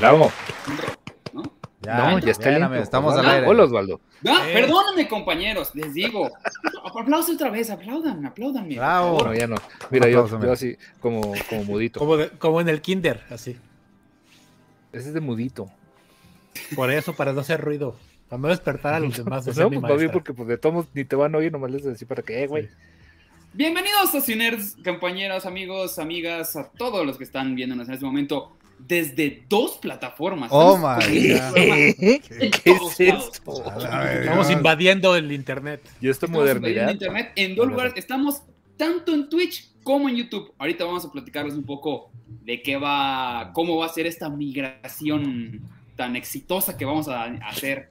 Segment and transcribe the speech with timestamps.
[0.00, 0.32] Bravo.
[1.32, 1.42] ¿no?
[1.82, 3.34] Ya, no, ya está bien, Estamos al Osvaldo.
[3.36, 3.46] aire.
[3.48, 4.00] Hola, Osvaldo.
[4.26, 4.52] Ah, Eh.
[4.54, 6.30] Perdónenme, compañeros, les digo.
[6.98, 8.68] Aplausos otra vez, aplaudan, aplaudanme.
[8.74, 9.18] por Bravo.
[9.18, 9.26] favor.
[9.32, 9.56] No, ya no.
[9.90, 10.52] Mira, yo, aplauso, yo mira.
[10.54, 11.98] así, como, como mudito.
[12.00, 13.56] Como, de- como en el kinder, así.
[14.92, 15.70] Ese es de mudito.
[16.74, 17.96] Por eso, para no hacer ruido.
[18.28, 19.44] Para no despertar a los demás.
[19.44, 21.70] Pues no, pues va bien porque pues, de todos ni te van a oír, nomás
[21.70, 22.68] les decir para que, eh, güey.
[23.52, 28.56] Bienvenidos a Ciners, compañeros, amigos, amigas, a todos los que están viéndonos en este momento
[28.86, 30.50] desde dos plataformas.
[30.52, 31.54] Oh, my God.
[31.54, 33.64] ¿Qué en es esto?
[34.20, 35.82] Estamos invadiendo el internet.
[36.00, 36.92] Y esta Estamos invadiendo modernidad.
[36.92, 37.92] internet en dos lugares.
[37.96, 38.42] Estamos
[38.76, 40.52] tanto en Twitch como en YouTube.
[40.58, 45.60] Ahorita vamos a platicarles un poco de qué va, cómo va a ser esta migración
[45.96, 47.90] tan exitosa que vamos a hacer.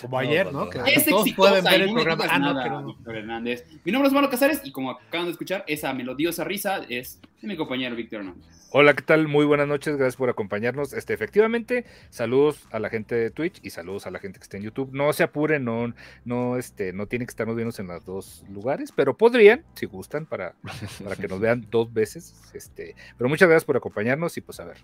[0.00, 0.84] Como ayer, no, ¿no?
[0.86, 2.24] Es todos exitosa pueden ver el programa.
[2.30, 3.66] Ah, no, nada, Hernández.
[3.84, 7.48] Mi nombre es Osvaldo Casares y como acaban de escuchar, esa melodiosa risa es de
[7.48, 8.46] mi compañero Víctor Hernández.
[8.70, 9.26] Hola, ¿qué tal?
[9.28, 10.92] Muy buenas noches, gracias por acompañarnos.
[10.92, 14.56] Este, efectivamente, saludos a la gente de Twitch y saludos a la gente que está
[14.56, 14.90] en YouTube.
[14.92, 15.92] No se apuren, no,
[16.24, 20.24] no, este, no tienen que estarnos viendo en los dos lugares, pero podrían, si gustan,
[20.24, 20.54] para,
[21.02, 22.34] para que nos vean dos veces.
[22.54, 24.78] Este, pero muchas gracias por acompañarnos y pues a ver,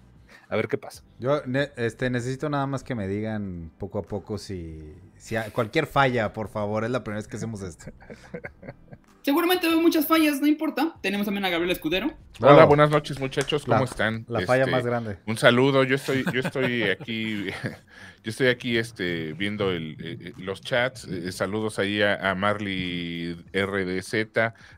[0.49, 1.03] a ver qué pasa.
[1.19, 1.41] Yo
[1.77, 6.33] este, necesito nada más que me digan poco a poco si, si hay- cualquier falla,
[6.33, 6.85] por favor.
[6.85, 7.87] Es la primera vez que hacemos esto.
[9.29, 10.95] Seguramente veo muchas fallas, no importa.
[11.03, 12.07] Tenemos también a Gabriel Escudero.
[12.41, 12.69] Hola, Bravo.
[12.69, 14.25] buenas noches muchachos, ¿cómo La- están?
[14.27, 15.19] La falla Este, más grande.
[15.27, 17.45] Un saludo, yo estoy, yo estoy aquí,
[18.25, 21.05] yo estoy aquí este, viendo el, eh, los chats.
[21.05, 24.15] eh, saludos ahí a, a Marley RDZ,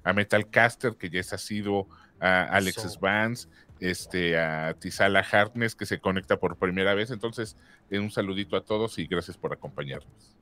[0.03, 1.87] a Metalcaster, que ya es asido,
[2.19, 2.89] a Alex Eso.
[2.89, 7.13] Svans, este, a Tizala Hartness, que se conecta por primera vez.
[7.13, 7.57] Entonces,
[7.89, 10.35] eh, un saludito a todos y gracias por acompañarnos.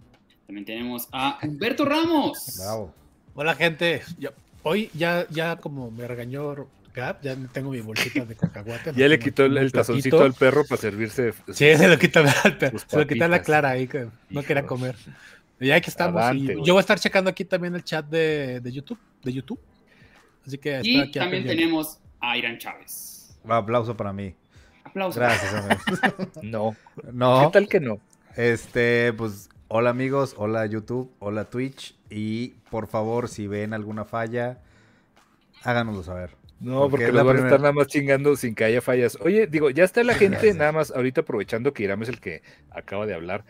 [0.46, 2.56] También tenemos a Humberto Ramos.
[2.58, 2.94] Bravo.
[3.40, 4.02] Hola, gente.
[4.18, 4.30] Yo-
[4.64, 8.92] hoy ya, ya como me regañó Gab, ya tengo mi bolsita de cacahuate.
[8.96, 11.32] Ya le quitó el, el tazoncito al perro para servirse.
[11.52, 12.80] Sí, se lo quita al perro.
[12.84, 13.40] Se lo quita a la.
[13.40, 14.68] Clara ahí que no quería Hijos.
[14.68, 14.96] comer.
[15.60, 16.20] Y ya que estamos.
[16.20, 18.98] Avante, yo voy a estar checando aquí también el chat de, de YouTube.
[19.22, 19.60] De YouTube.
[20.44, 23.38] Así que Y aquí también tenemos a Irán Chávez.
[23.48, 24.34] Aplauso para mí.
[24.82, 25.16] Aplausos.
[25.16, 26.32] Gracias, amigos.
[26.42, 26.74] No.
[26.96, 28.00] ¿Qué No, tal que no?
[28.36, 31.96] este, pues, hola amigos, hola YouTube, hola Twitch.
[32.10, 34.58] Y por favor, si ven alguna falla,
[35.62, 36.30] háganoslo saber.
[36.60, 39.16] No, Porque porque, nos la van a estar nada más chingando sin que haya fallas.
[39.20, 42.42] Oye, digo, ya está la gente, nada más ahorita aprovechando que Irán es el que
[42.70, 43.44] acaba de hablar.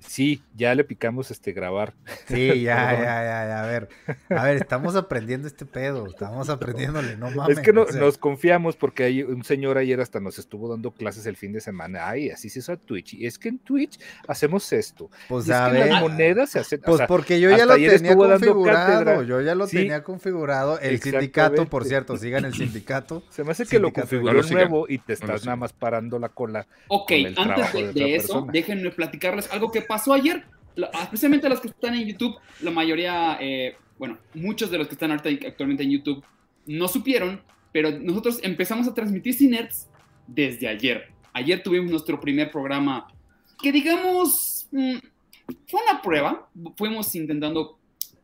[0.00, 1.94] Sí, ya le picamos este grabar.
[2.26, 3.62] Sí, ya, ya, ya, ya.
[3.64, 3.88] A ver,
[4.30, 6.06] a ver, estamos aprendiendo este pedo.
[6.06, 7.58] Estamos aprendiéndole, no mames.
[7.58, 10.68] es que no- o sea, nos confiamos porque hay un señor ayer hasta nos estuvo
[10.68, 12.08] dando clases el fin de semana.
[12.08, 13.14] Ay, así se usa Twitch.
[13.14, 15.10] Y es que en Twitch hacemos esto.
[15.28, 16.00] Pues Y es a que las ver.
[16.00, 16.80] monedas se hacen.
[16.80, 20.78] o Pues sea, porque yo ya lo tenía configurado, yo ya lo Sí, tenía configurado.
[20.80, 23.22] El sindicato, por cierto, sigan el sindicato.
[23.30, 26.66] se me hace que lo configuró nuevo y te estás nada más parando la cola.
[26.88, 28.52] Ok, con el antes de, de de otra eso, persona.
[28.52, 30.44] déjenme platicarles algo que pasó ayer.
[31.02, 35.10] Especialmente los que están en YouTube, la mayoría, eh, bueno, muchos de los que están
[35.10, 36.24] actualmente en YouTube
[36.66, 37.42] no supieron,
[37.72, 39.88] pero nosotros empezamos a transmitir Cinerts
[40.28, 41.08] desde ayer.
[41.32, 43.08] Ayer tuvimos nuestro primer programa
[43.60, 44.98] que digamos mm,
[45.66, 46.48] fue una prueba.
[46.76, 47.76] Fuimos intentando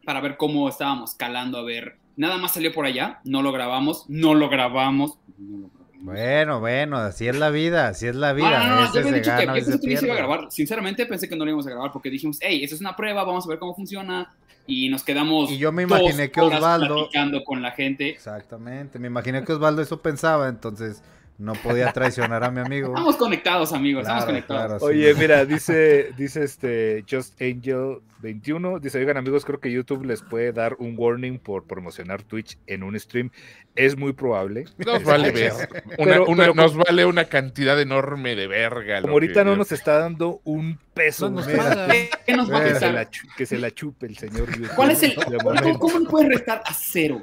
[0.04, 1.98] para ver cómo estábamos calando, a ver.
[2.16, 5.18] Nada más salió por allá, no lo grabamos, no lo grabamos.
[5.36, 5.85] no lo grabamos.
[6.12, 8.58] Bueno, bueno, así es la vida, así es la No, vida.
[8.68, 10.46] no, no, a yo dicho que gana, yo pensé que no iba a grabar.
[10.50, 13.24] Sinceramente pensé que no lo íbamos a grabar porque dijimos, hey, esto es una prueba,
[13.24, 14.32] vamos a ver cómo funciona.
[14.68, 15.50] Y nos quedamos.
[15.50, 18.10] Y yo me dos imaginé que horas Osvaldo- platicando con la gente.
[18.10, 21.02] Exactamente, me imaginé que Osvaldo eso pensaba, entonces
[21.38, 22.88] no podía traicionar a mi amigo.
[22.88, 24.66] Estamos conectados, amigos, estamos Claro, conectados.
[24.66, 24.84] claro, sí.
[24.86, 30.22] Oye, mira, dice, dice este Just Angel 21, dice, oigan amigos, creo que YouTube les
[30.22, 33.30] puede dar un warning por promocionar Twitch en un stream.
[33.74, 34.64] Es muy probable.
[34.78, 35.52] Nos vale ver.
[35.98, 39.02] Una, Pero- una- pero nos vale una cantidad enorme de verga.
[39.02, 41.46] Como ahorita no nos está dando un peso, No nos.
[41.46, 44.74] ¿Qué nos va a que, se la, chu- que se la chupe el señor YouTube.
[44.74, 45.10] ¿Cuál es el.
[45.10, 47.22] de ¿Cómo, cómo le puedes restar a cero?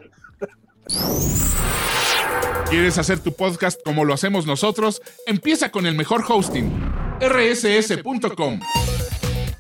[2.69, 5.01] ¿Quieres hacer tu podcast como lo hacemos nosotros?
[5.27, 6.71] Empieza con el mejor hosting,
[7.21, 8.59] rss.com.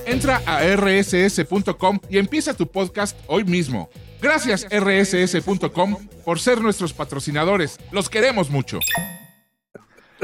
[0.05, 3.89] Entra a rss.com y empieza tu podcast hoy mismo.
[4.21, 7.77] Gracias rss.com por ser nuestros patrocinadores.
[7.91, 8.79] Los queremos mucho.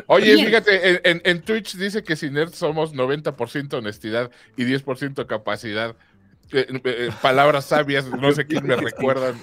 [0.08, 0.46] Oye, Bien.
[0.48, 5.96] fíjate, en, en- en Twitch dice que sin nerd somos 90% honestidad y 10% capacidad.
[6.52, 9.36] Eh, eh, palabras sabias, no sé quién me recuerdan.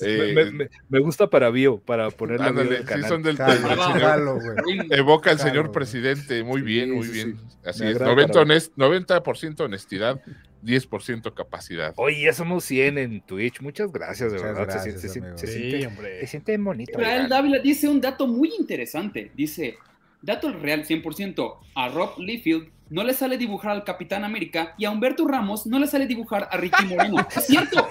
[0.00, 3.08] Eh, me, me- me gusta para bio, para poner la bio ándale, del sí, canal.
[3.08, 4.40] son del, Bravo.
[4.40, 4.78] señor- güey.
[4.90, 6.42] Evoca al señor presidente.
[6.42, 7.36] Muy bien, Sí, muy sí, bien.
[7.38, 7.56] sí.
[7.64, 7.90] Así es.
[7.96, 10.20] agrada 90, para- honest- 90% honestidad,
[10.62, 11.92] 10% capacidad.
[11.96, 13.60] Oye, ya somos 100 en Twitch.
[13.60, 14.72] Muchas gracias, de Muchas verdad.
[14.82, 15.38] se, gracias, siente- se, amigo.
[15.38, 16.20] se Sí, siente, hombre.
[16.20, 16.92] se siente bonito.
[17.00, 17.28] Israel.
[17.28, 19.30] Dávila dice un dato muy interesante.
[19.36, 19.76] Dice:
[20.22, 24.90] dato real 100%, a Rob Liefeld no le sale dibujar al Capitán América y a
[24.90, 27.16] Humberto Ramos no le sale dibujar a Ricky Moreno.
[27.36, 27.86] ¿Es cierto?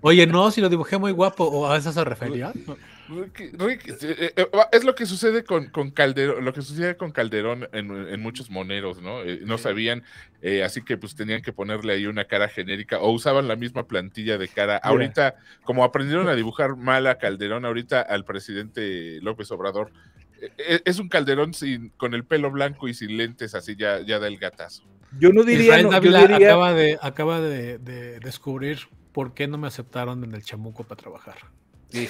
[0.00, 2.52] Oye, no, si lo dibujé muy guapo, ¿o a eso se refería?
[3.08, 7.12] Rick- Rick, eh, eh, es lo que sucede con, con Calderón, lo que sucede con
[7.12, 9.22] Calderón en, en muchos moneros, ¿no?
[9.22, 10.02] Eh, no sabían,
[10.42, 13.86] eh, así que pues tenían que ponerle ahí una cara genérica o usaban la misma
[13.86, 14.76] plantilla de cara.
[14.78, 19.92] Ahorita, como aprendieron a dibujar mal a Calderón, ahorita al presidente López Obrador,
[20.84, 24.26] es un Calderón sin, con el pelo blanco y sin lentes, así ya, ya da
[24.28, 24.82] el gatazo.
[25.18, 28.80] Yo no diría, Israel no, yo diría, acaba, de, acaba de, de descubrir
[29.12, 31.36] por qué no me aceptaron en el chamuco para trabajar.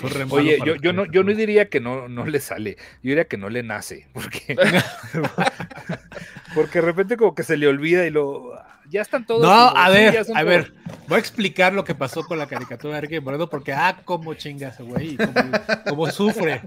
[0.02, 3.26] Malo Oye, yo, yo no, yo no diría que no, no le sale, yo diría
[3.26, 4.56] que no le nace, porque,
[6.54, 8.52] porque de repente como que se le olvida y lo,
[8.88, 9.42] ya están todos.
[9.42, 10.72] No, como, a sí, ver, a como- ver,
[11.08, 14.34] voy a explicar lo que pasó con la caricatura de Ricky Moreno porque, ah, cómo
[14.34, 15.50] chinga ese güey, cómo,
[15.88, 16.62] cómo sufre.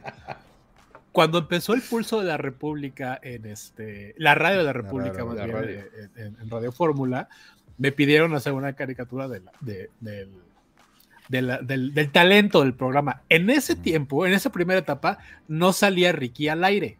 [1.11, 5.35] Cuando empezó el pulso de la República en este, la radio de la República, más
[5.35, 5.79] la bien, radio.
[5.79, 7.27] eh, en, en Radio Fórmula,
[7.79, 10.29] me pidieron hacer una caricatura de la- de- del,
[11.27, 13.23] de la- del, del talento del programa.
[13.29, 15.17] En ese tiempo, en esa primera etapa,
[15.47, 16.97] no salía Ricky al aire.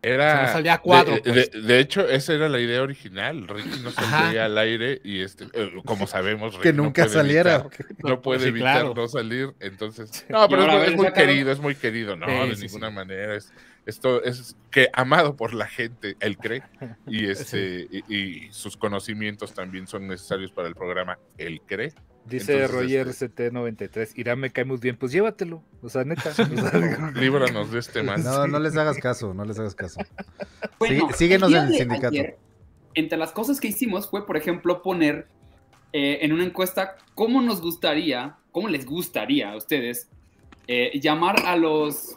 [0.00, 0.36] Era.
[0.36, 1.50] Se me salía a cuadro, de, pues.
[1.50, 3.48] de- de hecho, esa era la idea original.
[3.48, 4.22] Ricky no Ajá.
[4.26, 7.56] salía al aire y este, eh, como sabemos, Que Ricky no nunca puede saliera.
[7.78, 8.94] evitar- no puede Sí, evitar claro.
[8.94, 10.24] no salir, entonces.
[10.28, 12.94] No, pero es, muy querido, es muy querido, no, Sí, de sí, ninguna sí.
[12.94, 13.34] manera.
[13.34, 13.52] Es,
[13.86, 16.62] esto es que amado por la gente, él cree,
[17.06, 21.92] y este, y, y sus conocimientos también son necesarios para el programa, él cree.
[22.28, 26.30] Dice Entonces, Roger este- CT93, Irán me cae muy bien, pues llévatelo, o sea, neta.
[26.30, 26.42] o sea,
[27.14, 28.22] Líbranos de este mal.
[28.22, 30.00] No, no les hagas caso, no les hagas caso.
[30.78, 32.08] Bueno, Sí, síguenos el en el sindicato.
[32.08, 32.36] ayer,
[32.94, 35.26] entre las cosas que hicimos fue, por ejemplo, poner
[35.92, 40.08] eh, en una encuesta cómo nos gustaría, cómo les gustaría a ustedes
[40.66, 42.16] eh, llamar a los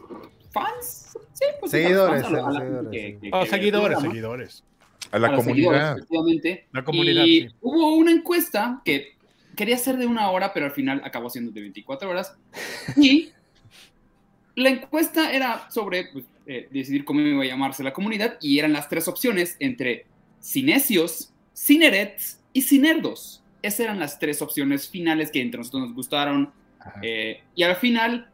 [0.52, 1.18] fans.
[1.34, 4.64] Sí, pues sí, a los Seguidores, fans, a la- a la seguidores, el seguidores.
[5.12, 5.98] A la comunidad.
[5.98, 6.68] efectivamente.
[6.74, 7.56] La comunidad, Y sí.
[7.62, 9.16] hubo una encuesta que
[9.56, 12.36] quería ser de una hora, pero al final acabó siendo de 24 horas.
[12.98, 13.30] Y
[14.56, 18.74] la encuesta era sobre pues, eh, decidir cómo iba a llamarse la comunidad y eran
[18.74, 20.06] las tres opciones entre
[20.40, 23.44] cinesios, cinerets y cinerdos.
[23.62, 26.52] Esas eran las tres opciones finales que entre nosotros nos gustaron.
[27.04, 28.30] Eh, y al final,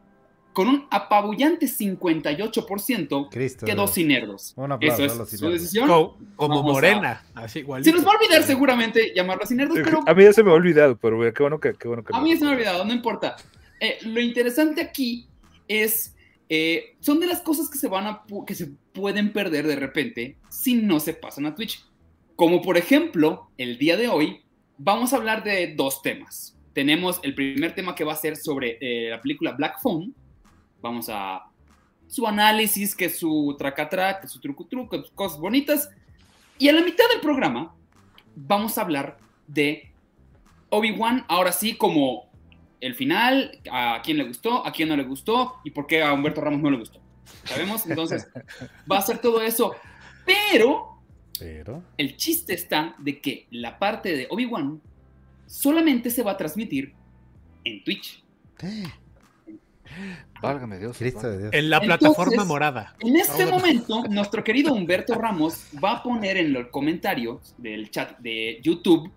[0.58, 3.66] con un apabullante 58%, Cristo.
[3.68, 4.54] quedó Dios.
[4.56, 5.88] Un aplauso Eso a los es su decisión.
[5.88, 7.88] Co- como Vamos a- morena, así igualito.
[7.92, 10.54] Se nos va a olvidar seguramente llamarlo cinerdos, pero A mí ya se me ha
[10.56, 12.84] olvidado, pero qué bueno que, qué bueno que A mí ya se me ha olvidado,
[12.86, 13.36] no importa.
[13.80, 15.28] Eh, lo interesante aquí
[15.68, 16.16] es,
[16.50, 20.38] eh, son de las cosas que se van a, que se pueden perder de repente
[20.50, 21.86] si no se pasan a Twitch.
[22.36, 24.42] Como por ejemplo, el día de hoy
[24.80, 26.58] vamos a hablar de dos temas.
[26.74, 30.16] Tenemos el primer tema que va a ser sobre eh, la película Black Phone.
[30.82, 31.50] Vamos a
[32.08, 35.90] su análisis, que es su tracatrac, que su truco truco, cosas bonitas.
[36.58, 37.76] Y a la mitad del programa
[38.36, 39.92] vamos a hablar de
[40.70, 42.30] Obi-Wan, ahora sí, como
[42.80, 46.14] el final, a quién le gustó, a quién no le gustó y por qué a
[46.14, 47.00] Humberto Ramos no le gustó.
[47.44, 47.86] ¿Sabemos?
[47.88, 48.28] Entonces,
[48.90, 49.76] va a ser todo eso.
[50.26, 51.02] Pero
[51.40, 51.84] Pero.
[51.98, 54.82] el chiste está de que la parte de Obi-Wan
[55.46, 56.94] solamente se va a transmitir
[57.64, 58.24] en Twitch.
[60.42, 60.98] Válgame Dios.
[60.98, 61.54] Cristo de Dios.
[61.54, 62.96] En la Entonces- plataforma morada.
[63.00, 67.90] En este Ahora- momento, nuestro querido Humberto Ramos va a poner en los comentarios del
[67.90, 69.12] chat de YouTube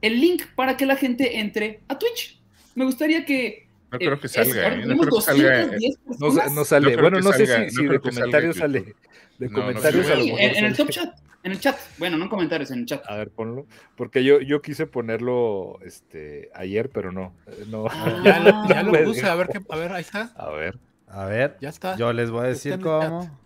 [0.00, 2.40] el link para que la gente entre a Twitch.
[2.74, 3.68] Me gustaría que...
[3.92, 4.86] No creo que eh, salga, ¿eh?
[4.86, 5.62] No creo que salga.
[5.62, 5.78] eh,
[6.18, 6.96] 210 No, sale.
[6.96, 8.94] Bueno, no sé salga- si, de comentarios sale.
[9.38, 10.12] De No, no comentarios sé.
[10.12, 11.18] a lo Sí, mejor en, en el top chat.
[11.42, 11.76] En el chat.
[11.98, 13.02] Bueno, no en comentarios, en el chat.
[13.08, 13.66] A ver, ponlo.
[13.96, 17.34] Porque yo, yo quise ponerlo este, ayer, pero no.
[17.46, 17.86] eh, no.
[17.90, 18.20] Ah.
[18.24, 20.30] Ya lo, ya lo puse, a ver, qué, a ver, ahí está.
[20.36, 20.78] A ver.
[21.08, 21.96] A ver, Ya está.
[21.96, 23.40] yo les voy a decir cómo.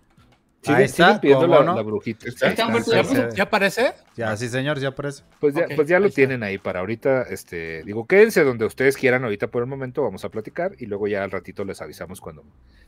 [0.65, 1.75] Sigue, Ahí está, pidiendo ¿cómo la, no?
[1.77, 2.27] la brujita.
[2.29, 3.29] Está- Está Sí, ya.
[3.37, 3.93] ¿Ya aparece?
[4.17, 5.23] Ya, sí, señor, ya eso.
[5.41, 6.17] Pues ya, Ok, pues ya lo está.
[6.17, 7.23] tienen ahí para ahorita.
[7.25, 11.07] Este, digo, quédense donde ustedes quieran ahorita por el momento, vamos a platicar y luego
[11.07, 12.45] ya al ratito les avisamos cuando,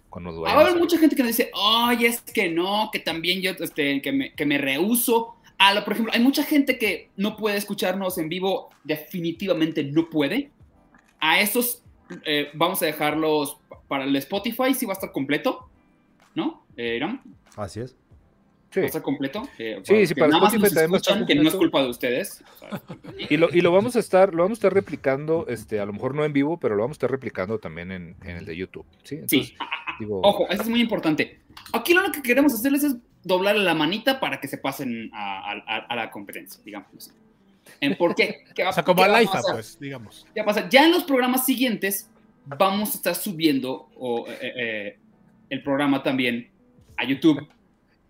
[0.09, 2.89] cuando Va a vayamos haber a- mucha gente que nos dice, ay, es que no,
[2.93, 5.37] que también yo, este, que me, que me rehuso.
[5.59, 10.09] A lo, por ejemplo, hay mucha gente que no puede escucharnos en vivo, definitivamente no
[10.11, 10.51] puede.
[11.21, 11.83] A esos
[12.25, 15.69] eh, vamos a dejarlos pa- para el Spotify, si va a estar completo,
[16.35, 16.65] ¿no?
[16.77, 17.01] Eh?
[17.57, 17.97] Así es.
[18.71, 18.81] Sí.
[18.81, 19.49] ¿Va a estar completo?
[19.59, 21.55] Eh, Sí, sí, que para nada más Spotify nos a estar escuchan, que no es
[21.55, 22.45] culpa de ustedes.
[22.61, 22.79] O
[23.31, 25.93] Y lo, y lo vamos a estar, lo vamos a estar replicando, este, a lo
[25.95, 28.57] mejor no en vivo, pero lo vamos a estar replicando también en, en el de
[28.57, 28.85] YouTube.
[29.03, 29.57] Sí, Entonces, sí,
[30.01, 31.41] digo, Ojo, eso es muy importante.
[31.73, 35.79] Aquí lo que queremos hacerles es doblarle la manita para que se pasen a, a-
[35.89, 36.89] a la competencia, digamos.
[36.97, 37.11] así.
[37.81, 38.45] ¿En por qué?
[38.55, 39.55] ¿Qué va- O sea, como a IFA, pasar?
[39.55, 40.27] pues, digamos.
[40.35, 40.69] ¿Qué pasa?
[40.69, 42.11] Ya en los programas siguientes
[42.45, 44.99] vamos a estar subiendo o, eh, eh,
[45.51, 46.51] el programa también
[46.99, 47.47] a YouTube.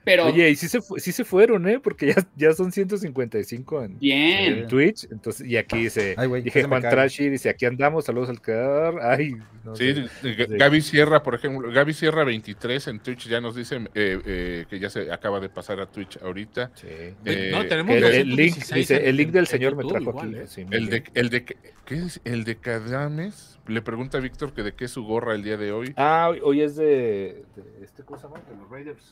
[0.07, 1.81] Pero Oye, y sí se, fu- sí se fueron, ¿eh?
[1.81, 4.59] Porque ya, ya son 155 en, bien.
[4.61, 5.09] en Twitch.
[5.11, 6.81] Entonces, y aquí dice, Ay, güey, dije Juan.
[6.81, 9.01] Trashy, dice, aquí andamos, saludos al creador.
[9.03, 9.35] Ay,
[9.65, 10.35] no Sí, sé.
[10.49, 14.79] Gaby Sierra, por ejemplo, Gaby Sierra 23 en Twitch ya nos dice eh, eh, que
[14.79, 16.71] ya se acaba de pasar a Twitch ahorita.
[16.77, 16.87] Sí.
[16.89, 20.09] Eh, no, tenemos El, el link, 216 dice, en- el link del señor me trajo
[20.11, 20.37] igual, aquí.
[20.39, 20.47] ¿eh?
[20.47, 22.21] sí, El de, el de, ¿qué es?
[22.25, 23.59] El de Cadames.
[23.67, 25.93] Le pregunta a Víctor que de qué es su gorra el día de hoy.
[25.97, 28.35] Ah, hoy- hoy es de, de este cosa, ¿no?
[28.35, 29.03] De los Raiders.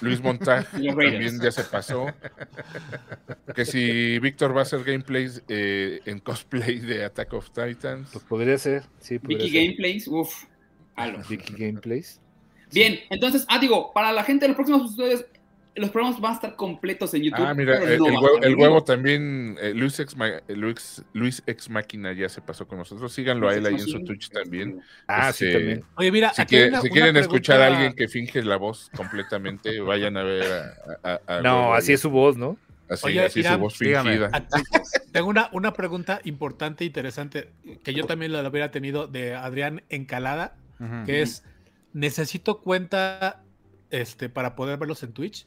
[0.00, 2.06] Luis Montag también ya se pasó.
[3.54, 8.10] Que si Víctor va a hacer gameplays eh, en cosplay de Attack of Titans.
[8.12, 9.64] Pues podría ser, sí, podría Vicky ser.
[9.64, 10.44] Gameplays, uff.
[11.28, 12.20] Vicky Gameplays.
[12.72, 15.24] Bien, entonces, ah, digo, para la gente de los próximos episodios,
[15.78, 17.44] los programas van a estar completos en YouTube.
[17.46, 18.04] Ah, mira, pero el, no
[18.56, 22.66] huevo, el también, eh, Luis, Ex, Ma- eh, Luis, Luis Ex Máquina ya se pasó
[22.66, 23.12] con nosotros.
[23.12, 24.80] Síganlo a él ahí en su Twitch también.
[25.06, 25.84] Ah, sí, Este, también.
[25.96, 28.90] Oye, mira, Si, quiere- una- si una quieren escuchar a alguien que finge la voz
[28.96, 31.94] completamente, vayan a ver a, a- a- a No, así ahí.
[31.94, 32.56] es su voz, ¿no?
[32.88, 34.10] Así, Oye, así es su voz dígame.
[34.10, 34.30] fingida.
[34.32, 34.62] Aquí
[35.12, 37.50] Tengo una, una pregunta importante e interesante
[37.84, 40.56] que yo también la hubiera tenido de Adrián Encalada,
[41.04, 41.44] que es,
[41.92, 43.42] ¿necesito cuenta
[43.90, 45.46] este, para poder verlos en Twitch?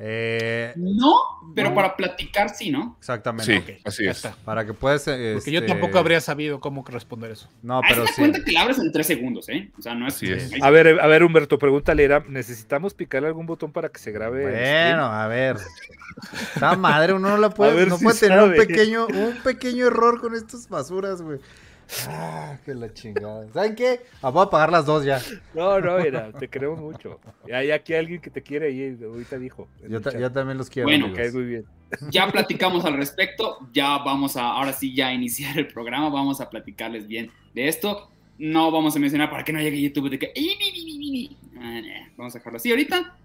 [0.00, 1.12] Eh, No,
[1.56, 1.74] pero No.
[1.74, 2.96] para platicar sí, ¿no?
[3.00, 3.76] exactamente.
[3.76, 4.26] Sí, así es.
[4.44, 5.02] Para que puedas.
[5.02, 7.48] Porque yo este, tampoco habría sabido cómo responder eso.
[7.62, 8.12] No, pero sí.
[8.16, 9.70] cuenta que la abres en tres segundos, ¿eh?
[9.76, 10.14] O sea, no es...
[10.14, 10.52] Así es.
[10.62, 14.42] A ver, a ver, Humberto, pregúntale, era, ¿necesitamos picarle algún botón para que se grabe?
[14.42, 15.56] Bueno, a ver.
[16.54, 20.20] Esta madre, uno no la puede, no si puede tener un pequeño, un pequeño error
[20.20, 21.40] con estas basuras, güey.
[22.06, 23.50] Ah, que la chingada.
[23.52, 24.00] ¿Saben qué?
[24.20, 25.20] Ah, voy a pagar las dos ya.
[25.54, 27.18] No, no, mira, te queremos mucho.
[27.46, 29.68] Y Hay aquí alguien que te quiere ahí, ahorita dijo.
[29.88, 30.86] Yo, ta- también los quiero.
[30.88, 31.64] Bueno, muy bien.
[32.10, 36.40] Ya platicamos al respecto, ya vamos a, ahora sí, ya a iniciar el programa, vamos
[36.42, 38.10] a platicarles bien de esto.
[38.38, 40.32] No vamos a mencionar para que no llegue YouTube de que...
[41.58, 41.80] Ah,
[42.16, 43.16] Vamos a dejarlo así ahorita,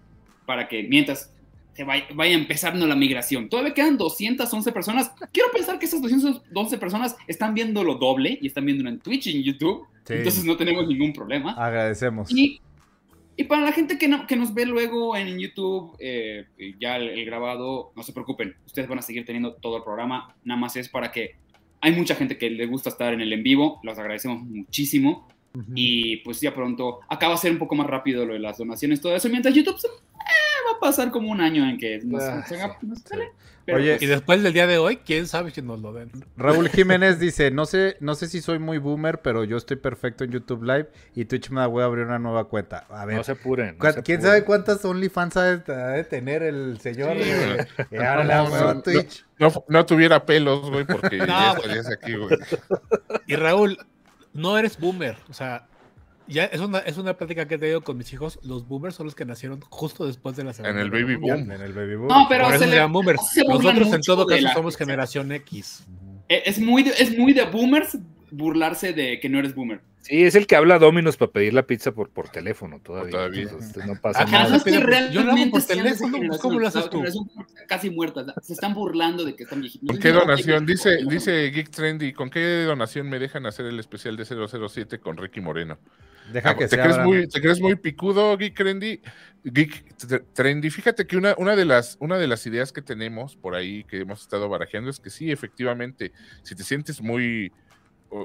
[0.46, 1.33] para que mientras
[1.74, 3.48] se vaya, vaya empezando la migración.
[3.48, 5.12] Todavía quedan 211 personas.
[5.32, 9.26] Quiero pensar que esas 211 personas están viendo lo doble y están viéndolo en Twitch
[9.26, 9.86] y en YouTube.
[10.06, 10.14] Sí.
[10.14, 11.52] Entonces no tenemos ningún problema.
[11.52, 12.30] Agradecemos.
[12.30, 12.60] Y,
[13.36, 16.44] y para la gente que, no- que nos ve luego en YouTube, eh,
[16.80, 20.34] ya el, el grabado, no se preocupen, ustedes van a seguir teniendo todo el programa,
[20.44, 21.36] nada más es para que
[21.80, 25.28] hay mucha gente que le gusta estar en el en vivo, los agradecemos muchísimo
[25.74, 29.00] y pues ya pronto acaba a ser un poco más rápido lo de las donaciones,
[29.00, 29.90] todo eso, mientras YouTube se- eh,
[30.72, 33.04] va a pasar como un año en que nos, Ah, se haga- nos sí.
[33.08, 33.30] sale.
[33.66, 36.10] Pero, Oye, pues, Y después del día de hoy, quién sabe si nos lo den.
[36.36, 40.22] Raúl Jiménez dice, no sé, no sé si soy muy boomer, pero yo estoy perfecto
[40.24, 42.84] en YouTube Live y Twitch me da voy a abrir una nueva cuenta.
[42.90, 43.76] A ver, No se apuren.
[43.76, 44.32] no ¿cuá- se ¿quién apuren.
[44.32, 47.16] sabe cuántas OnlyFans ha de, ha de tener el señor?
[47.16, 47.30] Sí.
[47.92, 49.24] Y ahora No, a Twitch.
[49.38, 52.36] No, no tuviera pelos, güey, porque No, ya estarías aquí, güey.
[53.26, 53.78] Y Raúl,
[54.34, 55.16] no eres boomer.
[55.30, 55.66] O sea,
[56.26, 58.38] ya es una, es una plática que he tenido con mis hijos.
[58.42, 61.50] Los boomers son los que nacieron justo después de la Segunda En el baby boom.
[61.50, 62.08] En el baby boom.
[62.08, 63.30] No, pero Por eso se se le- llaman boomers.
[63.30, 65.86] se Nosotros en todo caso la- somos generación X.
[66.28, 67.98] eh, es, muy de, es muy de boomers
[68.30, 69.80] burlarse de que no eres boomer.
[70.04, 73.10] Sí, es el que habla a Domino's para pedir la pizza por, por teléfono todavía.
[73.10, 73.42] Todavía.
[73.44, 74.50] Entonces, no pasa Ajá, nada.
[74.50, 76.68] no es que Yo lo hago realmente por sean de esa teléfono, generación, ¿cómo lo
[76.68, 77.02] haces tú?
[77.66, 78.26] Casi muertas.
[78.42, 79.88] Se están burlando de que están viejitos.
[79.88, 80.66] ¿Con qué donación?
[80.66, 85.16] Dice, dice Geek Trendy, ¿con qué donación me dejan hacer el especial de 007 con
[85.16, 85.78] Ricky Moreno?
[86.32, 89.00] Deja Ah, que ¿Te, se crees muy, ¿Te crees muy picudo, Geek Trendy?
[89.44, 93.36] Geek Tr- Trendy, fíjate que una, una, de las, una de las ideas que tenemos
[93.36, 97.52] por ahí, que hemos estado barajeando, es que sí, efectivamente, si te sientes muy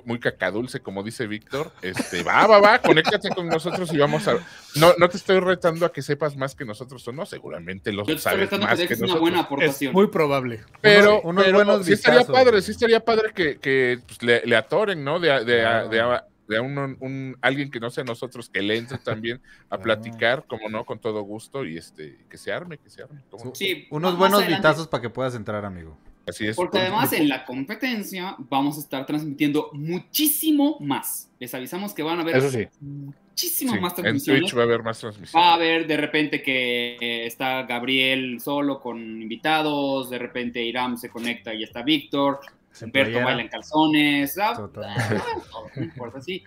[0.06, 4.34] muy cacadulce, como dice Víctor, este, va, va, va, conéctate con nosotros y vamos a...
[4.76, 8.06] No, no te estoy retando a que sepas más que nosotros o no, seguramente lo
[8.18, 9.82] sabes que más que una nosotros.
[9.88, 10.62] Es muy probable.
[10.82, 14.46] Pero, unos pero buenos sí estaría vistazos, padre, sí estaría padre que, que, pues, le,
[14.46, 15.20] le atoren, ¿no?
[15.20, 15.62] De, a- de, de,
[16.02, 19.78] a- de a un, un- alguien que no sea nosotros, que le entre también a
[19.78, 23.22] platicar, como no, con todo gusto, y este, que se arme, que se arme.
[23.54, 25.98] Sí, Unos buenos vitazos para que puedas entrar, amigo.
[26.30, 26.56] Así es.
[26.56, 31.30] Porque además en la competencia vamos a estar transmitiendo muchísimo más.
[31.40, 32.68] Les avisamos que van a haber Eso sí.
[32.82, 34.42] muchísimas Sí, más en transmisiones.
[34.44, 35.48] Twitch va a haber más Va a transmisiones.
[35.54, 41.54] haber de repente que eh, está Gabriel solo con invitados, de repente Iram se conecta
[41.54, 42.42] y está Víctor,
[42.82, 44.70] Humberto baila en calzones, ¿ah?
[45.76, 46.44] No importa, sí.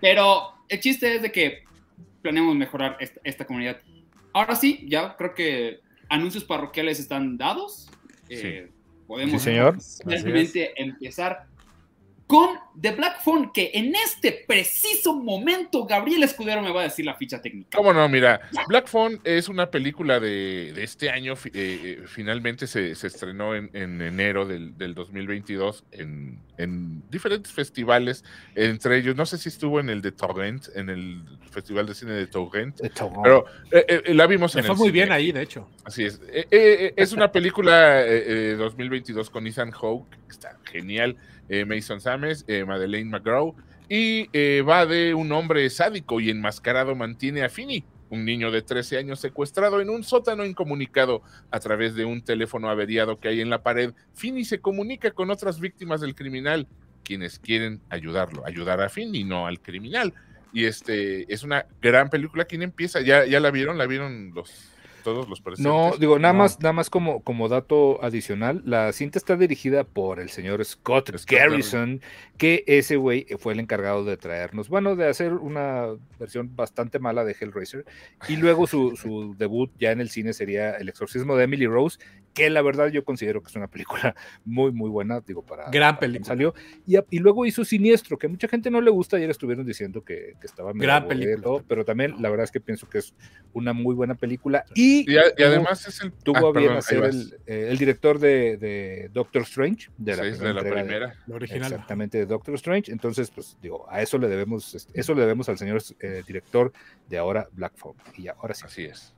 [0.00, 1.64] Pero el chiste es de que
[2.22, 3.78] planeamos mejorar esta, esta comunidad.
[4.32, 7.88] Ahora sí, ya creo que anuncios parroquiales están dados.
[8.28, 8.70] Eh,
[9.06, 9.78] podemos Sí, señor.
[10.04, 11.46] realmente empezar.
[12.26, 17.04] Con The Black Phone, que en este preciso momento Gabriel Escudero me va a decir
[17.04, 17.76] la ficha técnica.
[17.78, 18.08] ¿Cómo no?
[18.08, 23.06] Mira, Black Phone es una película de, de este año, eh, eh, finalmente se, se
[23.06, 28.24] estrenó en, en enero del, del 2022 en, en diferentes festivales,
[28.56, 32.12] entre ellos, no sé si estuvo en el de Torrent, en el Festival de Cine
[32.12, 32.80] de Torrent,
[33.22, 34.92] pero eh, eh, la vimos en fue el muy cine.
[34.92, 35.70] bien ahí, de hecho.
[35.84, 36.20] Así es.
[36.28, 41.16] Eh, eh, es una película eh, eh, 2022 con Ethan Hawke, que está genial,
[41.48, 43.54] eh, Mason Sames, eh, Madeleine McGraw,
[43.88, 48.62] y eh, va de un hombre sádico y enmascarado mantiene a Finney, un niño de
[48.62, 53.40] 13 años secuestrado en un sótano incomunicado a través de un teléfono averiado que hay
[53.40, 53.92] en la pared.
[54.14, 56.66] Finney se comunica con otras víctimas del criminal,
[57.04, 60.12] quienes quieren ayudarlo, ayudar a Finney, no al criminal.
[60.52, 62.44] Y este es una gran película.
[62.46, 63.00] ¿Quién empieza?
[63.02, 63.76] ¿Ya, ya la vieron?
[63.76, 64.72] ¿La vieron los
[65.06, 65.72] todos los presentes?
[65.72, 66.40] No, digo, nada No.
[66.40, 71.16] más, nada más como, como dato adicional, la cinta está dirigida por el señor Scott,
[71.16, 72.00] Scott Garrison,
[72.36, 75.86] que ese güey fue el encargado de traernos, bueno, de hacer una
[76.18, 77.84] versión bastante mala de Hellraiser,
[78.28, 81.98] y luego su, su debut ya en el cine sería El exorcismo de Emily Rose,
[82.36, 84.14] que la verdad yo considero que es una película
[84.44, 85.70] muy, muy buena, digo, para...
[85.70, 86.26] Gran película.
[86.26, 86.54] Salió,
[86.86, 90.04] y, a- y luego hizo Siniestro, que mucha gente no le gusta, ayer estuvieron diciendo
[90.04, 91.42] que, que estaba medio Gran película.
[91.42, 93.14] todo, pero también la verdad es que pienso que es
[93.54, 95.10] una muy buena película, y...
[95.10, 96.12] Y, a- y tuvo- además es el.
[96.12, 99.88] tuvo ah, a bien perdón, ahí hacer el, eh, el director de, de Doctor Strange,
[99.96, 100.48] de la Sí, primera.
[100.48, 101.14] de la de- primera.
[101.26, 101.72] La original.
[101.72, 102.92] Exactamente, de Doctor Strange.
[102.92, 106.70] Entonces, pues digo, a eso le debemos, eso le debemos al señor eh, director
[107.08, 107.96] de ahora Black Phone.
[108.18, 108.64] Y ahora sí.
[108.66, 109.14] Así es.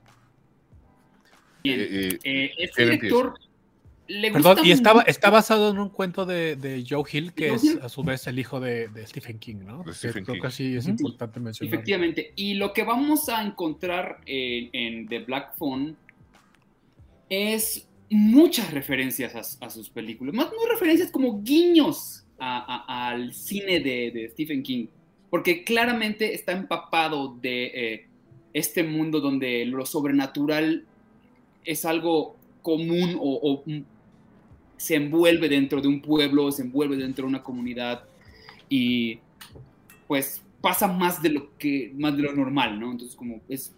[1.63, 1.79] Bien.
[1.79, 3.39] Eh, eh, Eh, este ¿quién director
[4.07, 7.31] le Perdón, gusta y estaba, mucho- está basado en un cuento de, de Joe Hill,
[7.33, 7.79] que Joe es Hill.
[7.83, 9.83] a su vez el hijo de, de Stephen King, ¿no?
[9.83, 10.41] De Stephen creo King.
[10.41, 11.73] que sí es importante mencionar.
[11.75, 12.33] Efectivamente.
[12.35, 15.95] Y lo que vamos a encontrar en, en The Black Phone
[17.29, 20.33] es muchas referencias a, a sus películas.
[20.33, 24.87] Más no referencias como guiños a- a- al cine de, de Stephen King.
[25.29, 28.07] Porque claramente está empapado de eh,
[28.53, 30.87] este mundo donde lo sobrenatural
[31.63, 33.63] es algo común o,
[34.77, 38.03] se envuelve dentro de un pueblo, se envuelve dentro de una comunidad
[38.69, 39.19] y
[40.07, 42.91] pues pasa más de lo que más de lo normal, ¿no?
[42.91, 43.75] Entonces como es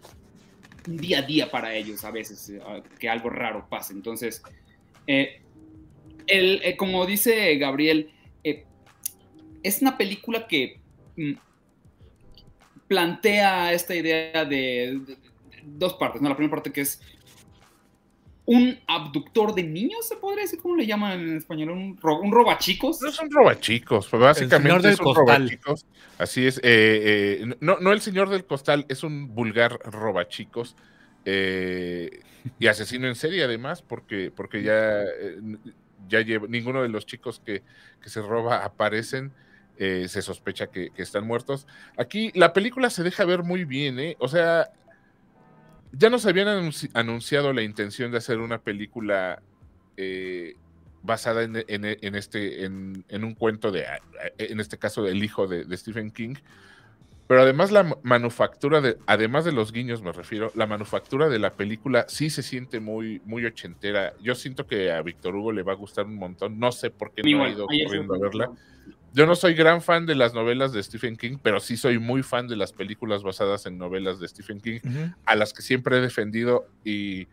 [0.86, 2.60] un día a día para ellos a veces eh,
[2.98, 3.92] que algo raro pase.
[3.94, 4.42] Entonces,
[5.06, 5.40] eh,
[6.26, 8.10] el, eh, como dice Gabriel,
[9.64, 10.80] es una película que
[11.16, 11.32] mm,
[12.88, 15.16] plantea esta idea de, de- de
[15.64, 16.28] dos partes, ¿no?
[16.28, 17.00] La primera parte que es
[18.44, 21.70] un abductor de niños, se podría decir, ¿cómo le llaman en español?
[21.70, 23.00] Un, ro- un robachicos.
[23.00, 25.26] No son robachicos, pues, El básicamente señor del son costal.
[25.26, 25.86] robachicos.
[26.18, 26.58] Así es.
[26.58, 26.62] eh,
[27.42, 30.76] eh, no, no el señor del costal, es un vulgar robachicos.
[31.24, 32.20] eh,
[32.58, 35.36] y asesino en serie, además, porque, porque ya, eh,
[36.08, 37.62] ya lleva, ninguno de los chicos que,
[38.00, 39.32] que se roba aparecen.
[39.78, 41.66] eh, se sospecha que, que están muertos.
[41.96, 44.16] Aquí la película se deja ver muy bien, ¿eh?
[44.18, 44.68] O sea,
[45.92, 49.42] ya nos habían anunci- anunciado la intención de hacer una película
[49.96, 50.54] eh,
[51.02, 53.84] basada en, en- en este, en, en un cuento de,
[54.38, 56.34] en este caso, del hijo de, de Stephen King.
[57.28, 61.38] Pero además la ma- manufactura de, además de los guiños me refiero, la manufactura de
[61.38, 64.12] la película sí se siente muy, muy ochentera.
[64.20, 66.58] Yo siento que a Víctor Hugo le va a gustar un montón.
[66.58, 68.50] No sé por qué no ha ido corriendo a verla.
[69.14, 72.22] Yo no soy gran fan de las novelas de Stephen King, pero sí soy muy
[72.22, 74.80] fan de las películas basadas en novelas de Stephen King
[75.26, 77.28] a las que siempre he defendido y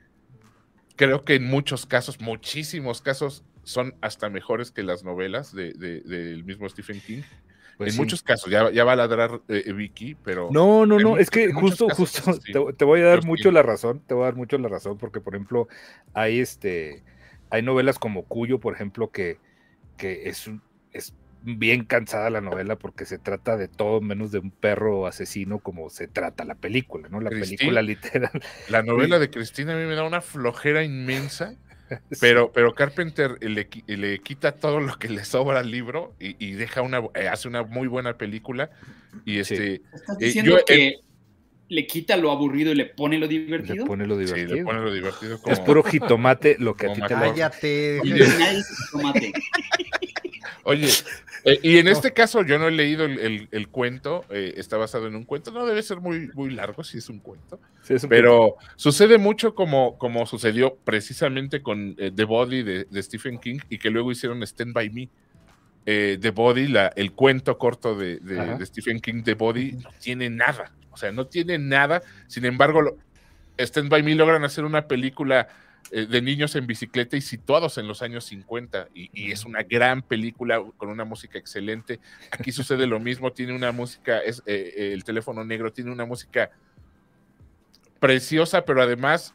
[0.95, 6.01] creo que en muchos casos, muchísimos casos, son hasta mejores que las novelas de- de-
[6.01, 7.21] del mismo Stephen King.
[7.77, 7.99] Pues en sí.
[8.01, 11.53] muchos casos, ya, ya va a ladrar eh, Vicky, pero No, no, no, es que
[11.53, 14.35] justo, casos justo, te, te voy a dar mucho la razón, te voy a dar
[14.35, 15.69] mucho la razón, porque por ejemplo,
[16.13, 17.03] hay este,
[17.49, 19.37] hay novelas como Cuyo, por ejemplo, que,
[19.95, 20.61] que es, un-
[20.91, 25.59] es bien cansada la novela porque se trata de todo menos de un perro asesino
[25.59, 27.21] como se trata la película, ¿no?
[27.21, 28.31] La Christine, película literal.
[28.67, 31.55] la novela de Cristina a mí me da una flojera inmensa,
[32.21, 36.51] pero, pero Carpenter le, le quita todo lo que le sobra al libro y, y
[36.53, 38.69] deja una, eh, hace una muy buena película.
[39.25, 39.53] Y Sí.
[39.55, 40.93] este, ¿Estás Eh, diciendo yo, eh, que
[41.69, 43.85] le quita lo aburrido y le pone lo Le divertido?
[43.85, 44.55] pone lo sí, divertido.
[44.55, 45.53] le pone lo divertido como.
[45.53, 47.29] Es puro jitomate lo que a ti te Macaulay.
[47.29, 47.35] lo...
[47.35, 48.01] Cállate.
[50.63, 50.89] Oye,
[51.45, 54.77] eh, y en este caso yo no he leído el, el- el cuento, eh, está
[54.77, 57.93] basado en un cuento, no debe ser muy, muy largo si es un cuento, Sí,
[57.95, 63.03] es un pero sucede mucho como, como sucedió precisamente con eh, The Body de, de
[63.03, 65.09] Stephen King y que luego hicieron Stand By Me.
[65.85, 68.57] The Body, la, el cuento corto de, de- Ajá.
[68.57, 72.81] de Stephen King, The Body, no tiene nada, o sea, no tiene nada, sin embargo,
[72.83, 72.97] lo-
[73.57, 75.47] Stand By Me logran hacer una película
[75.91, 80.01] de niños en bicicleta y situados en los años 50 y, y, es una gran
[80.01, 81.99] película con una música excelente.
[82.31, 86.51] Aquí sucede lo mismo, tiene una música, es eh, el teléfono negro tiene una música
[87.99, 89.33] preciosa, pero además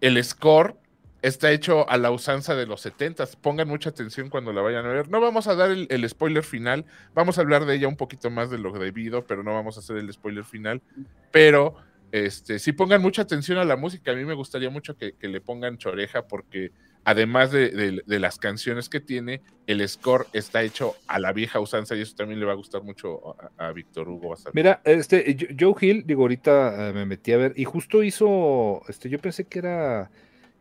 [0.00, 0.76] el score
[1.22, 3.26] está hecho a la usanza de los 70.
[3.40, 5.08] Pongan mucha atención cuando la vayan a ver.
[5.08, 8.30] No vamos a dar el, el, spoiler final, vamos a hablar de ella un poquito
[8.30, 10.82] más de lo debido, pero no vamos a hacer el spoiler final.
[11.30, 11.76] Pero
[12.12, 14.12] este, sí pongan mucha atención a la música.
[14.12, 16.72] A mí me gustaría mucho que, le pongan choreja porque
[17.04, 22.02] además de, las canciones que tiene, el score está hecho a la vieja usanza y
[22.02, 24.34] eso también le va a gustar mucho a, a Víctor Hugo.
[24.52, 29.08] Mira, este, Joe Hill, digo, ahorita uh, me metí a ver y justo hizo, este,
[29.08, 30.10] yo pensé que era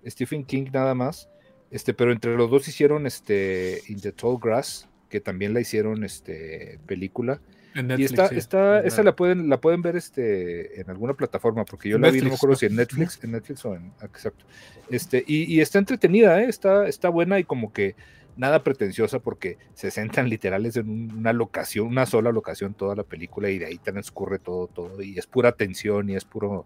[0.05, 1.29] Stephen King nada más,
[1.71, 6.03] este, pero entre los dos hicieron este In the Tall Grass, que también la hicieron
[6.03, 7.41] este película.
[7.85, 8.35] Netflix, y está, sí.
[8.37, 12.19] está, esa la pueden, la pueden ver este, en alguna plataforma, porque yo Netflix, la
[12.19, 14.45] vi, no me acuerdo si en Netflix, en Netflix o en, exacto.
[14.89, 16.45] Este, y, y está entretenida, ¿eh?
[16.49, 17.95] está, está buena y como que
[18.37, 23.49] nada pretenciosa porque se centran literales en una locación, una sola locación toda la película
[23.49, 26.65] y de ahí transcurre todo, todo y es pura tensión y es puro,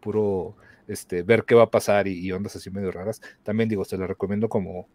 [0.00, 0.56] puro,
[0.88, 3.20] este, ver qué va a pasar y, y, ondas así medio raras.
[3.42, 4.88] También digo, se la recomiendo como,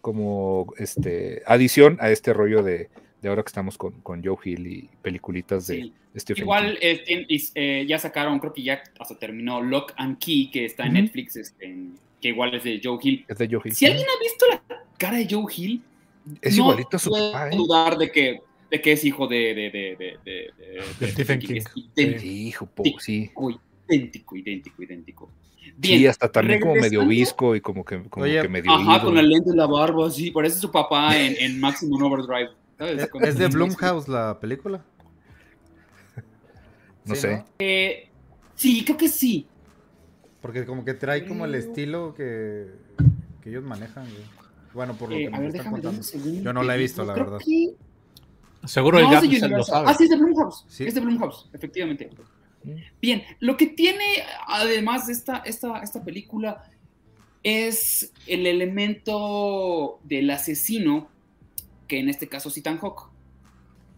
[0.00, 4.66] como este, adición a este rollo de, de ahora que estamos con, con, Joe Hill
[4.66, 5.92] y peliculitas de sí.
[6.16, 10.64] Stephen Igual eh, eh, ya sacaron, creo que ya hasta terminó Lock and Key, que
[10.64, 11.02] está en uh -huh.
[11.02, 11.76] Netflix, este,
[12.20, 13.24] que igual es de Joe Hill.
[13.28, 13.74] Es de Joe Hill.
[13.74, 14.62] Si alguien ha visto la
[14.96, 15.82] cara de Joe Hill,
[16.42, 17.48] es no igualito a su papá.
[17.50, 17.56] ¿eh?
[17.56, 21.60] dudar de que, de que es hijo de, de, de, de, de, de Stephen King.
[21.94, 22.18] King.
[22.18, 23.30] Sí, hijo, po, sí.
[23.88, 25.30] Idéntico, idéntico, idéntico.
[25.76, 28.70] Bien, sí, hasta también como medio visco y como que, como Oye, que medio.
[28.72, 29.04] Ajá, ido.
[29.04, 32.50] con la lente de la barba, sí, parece su papá en, en Maximum Overdrive.
[32.78, 34.84] ¿Es, ¿Es de Blumhouse la película?
[37.04, 37.36] No sí, sé.
[37.38, 37.44] ¿no?
[37.58, 38.08] Eh,
[38.54, 39.46] sí, creo que sí.
[40.40, 42.66] Porque como que trae como el estilo que,
[43.42, 44.04] que ellos manejan.
[44.04, 44.24] Güey.
[44.74, 46.02] Bueno, por lo Eh, que me ver, están contando.
[46.42, 47.38] Yo no la he visto, la Creo verdad.
[47.44, 47.74] que-
[48.66, 49.86] Seguro el No, es de Gap se lo sabe.
[49.88, 50.64] Ah, sí, es de Blumhouse.
[50.68, 50.84] Sí.
[50.84, 52.10] Es de Blumhouse, efectivamente.
[53.00, 54.04] Bien, lo que tiene,
[54.48, 56.64] además de esta, esta, esta película,
[57.42, 61.08] es el elemento del asesino,
[61.88, 63.10] que en este caso es Ethan Hawke,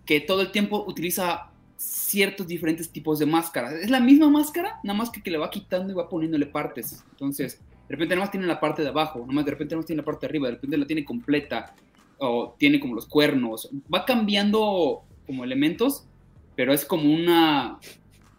[0.07, 3.74] que todo el tiempo utiliza ciertos diferentes tipos de máscaras.
[3.74, 7.05] Es la misma máscara, nada más que, le va quitando y va poniéndole partes.
[7.11, 9.81] Entonces, de repente nada más tiene la parte de abajo, nada más de repente nada
[9.81, 11.74] más tiene la parte de arriba, de repente la tiene completa,
[12.20, 13.68] o tiene como los cuernos.
[13.92, 16.07] Va cambiando como elementos,
[16.55, 17.79] pero es como una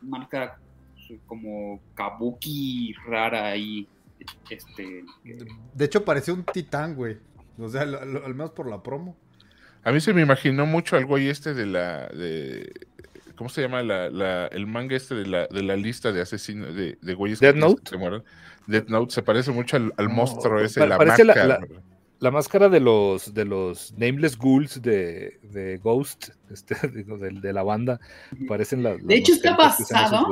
[0.02, 0.60] marca
[1.26, 3.88] como kabuki rara ahí.
[4.50, 5.04] Este,
[5.74, 7.18] De hecho, parecía un titán, güey.
[7.58, 9.16] O sea, al menos por la promo.
[9.84, 12.08] A mí se me imaginó mucho al güey este de la.
[12.08, 12.72] De,
[13.36, 13.82] ¿Cómo se llama?
[13.82, 17.39] La, la- el manga este de la, de la lista de asesinos, de, de güeyes
[17.39, 17.82] Death que Note.
[17.89, 18.24] se mueren.
[18.67, 21.46] Death Note se parece mucho al, al No, monstruo ese, pa- la máscara.
[21.48, 21.60] la-
[22.20, 27.52] La máscara de los de los Nameless Ghouls de, de Ghost, este, digo, de, de
[27.54, 28.00] la banda,
[28.48, 29.04] parecen las.
[29.04, 30.28] De hecho, está basado-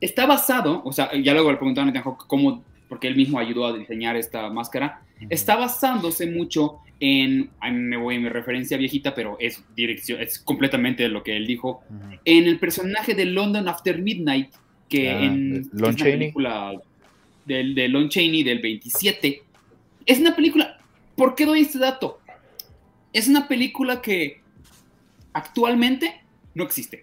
[0.00, 3.72] está basado, o sea, ya luego le preguntaron a cómo, porque él mismo ayudó a
[3.76, 9.60] diseñar esta máscara, está basándose mucho en, me voy en mi referencia viejita, pero es
[9.74, 11.82] dirección, es completamente lo que él dijo,
[12.24, 14.52] en el personaje de London After Midnight,
[14.88, 16.12] que Ah, en Lon Chaney.
[16.12, 16.80] película
[17.44, 19.42] del, de Lon Chaney del 27,
[20.06, 20.78] es una película,
[21.16, 22.20] ¿por qué doy este dato?
[23.12, 24.40] Es una película que
[25.32, 26.22] actualmente
[26.54, 27.02] no existe.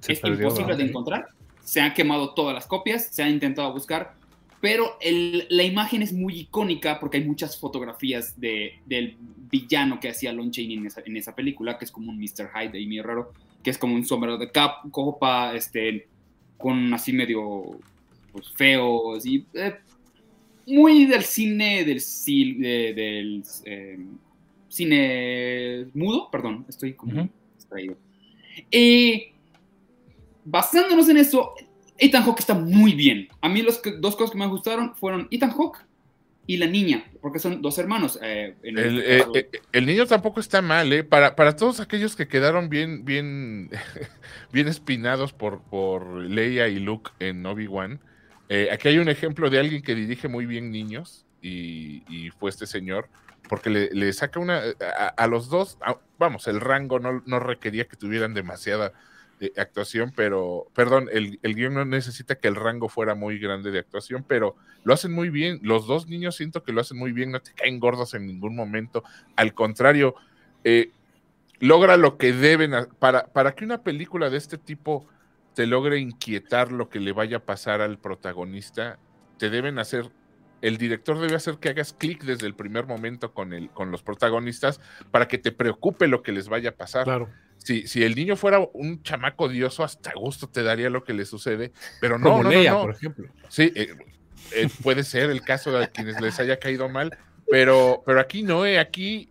[0.00, 1.28] Se es perdió, imposible de encontrar.
[1.64, 4.14] Se han quemado todas las copias, se han intentado buscar,
[4.60, 9.16] pero el- la imagen es muy icónica porque hay muchas fotografías de, del
[9.50, 12.50] villano que hacía Lon Chaney en esa, en esa película, que es como un Mr.
[12.54, 16.06] Hyde ahí medio raro, que es como un sombrero de cap, copa, este,
[16.56, 17.78] con así medio
[18.32, 19.76] pues, feo, así, eh,
[20.66, 22.00] muy del cine, del,
[22.58, 23.98] de- del eh,
[24.68, 27.96] cine mudo, perdón, estoy como distraído.
[28.70, 29.32] Eh,
[30.44, 31.52] basándonos en eso,
[31.98, 33.28] Ethan Hawke está muy bien.
[33.40, 35.78] A mí los que- dos cosas que me gustaron fueron Ethan Hawke
[36.46, 38.18] y la niña, porque son dos hermanos.
[38.22, 41.04] eh, en El, eh, eh, el niño tampoco está mal, ¿eh?
[41.04, 43.68] Para, para todos aquellos que quedaron bien, bien,
[44.52, 48.00] bien espinados por, por Leia y Luke en Obi-Wan,
[48.48, 52.48] eh, aquí hay un ejemplo de alguien que dirige muy bien niños y, y fue
[52.48, 53.08] este señor,
[53.48, 54.62] porque le, le saca una.
[54.98, 58.92] A, a los dos, a- vamos, el rango no, no requería que tuvieran demasiada
[59.40, 63.70] eh, actuación, pero, perdón, el, el guion no necesita que el rango fuera muy grande
[63.70, 65.60] de actuación, pero lo hacen muy bien.
[65.62, 68.56] Los dos niños siento que lo hacen muy bien, no te caen gordos en ningún
[68.56, 69.04] momento.
[69.36, 70.14] Al contrario,
[70.64, 70.90] eh,
[71.60, 72.72] logra lo que deben.
[72.98, 75.06] Para, para que una película de este tipo
[75.54, 78.98] te logre inquietar lo que le vaya a pasar al protagonista,
[79.38, 80.10] te deben hacer
[80.60, 84.02] el director debe hacer que hagas clic desde el primer momento con, el, con los
[84.02, 87.04] protagonistas para que te preocupe lo que les vaya a pasar.
[87.04, 87.28] Claro.
[87.58, 91.24] Si, si el niño fuera un chamaco odioso, hasta gusto te daría lo que le
[91.24, 92.82] sucede, pero no, Como no, no, Leia, no.
[92.82, 93.28] por ejemplo.
[93.48, 93.94] Sí, eh,
[94.52, 97.16] eh, puede ser el caso de quienes les haya caído mal,
[97.50, 99.30] pero, pero aquí no, eh, aquí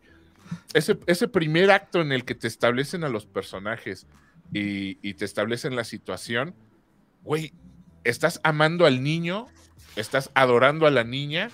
[0.74, 4.06] ese, ese primer acto en el que te establecen a los personajes
[4.54, 6.54] y, y te establecen la situación,
[7.24, 7.54] güey,
[8.04, 9.48] estás amando al niño,
[9.96, 11.50] estás adorando a la niña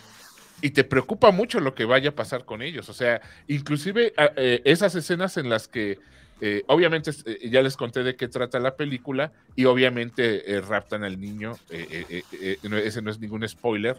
[0.62, 2.90] y te preocupa mucho lo que vaya a pasar con ellos.
[2.90, 6.00] O sea, inclusive a- eh, esas escenas en las que,
[6.46, 11.06] eh, obviamente, eh, ya les conté de qué trata la película y obviamente eh, raptan
[11.06, 12.22] al niño, eh,
[12.64, 13.98] no, ese no es ningún spoiler.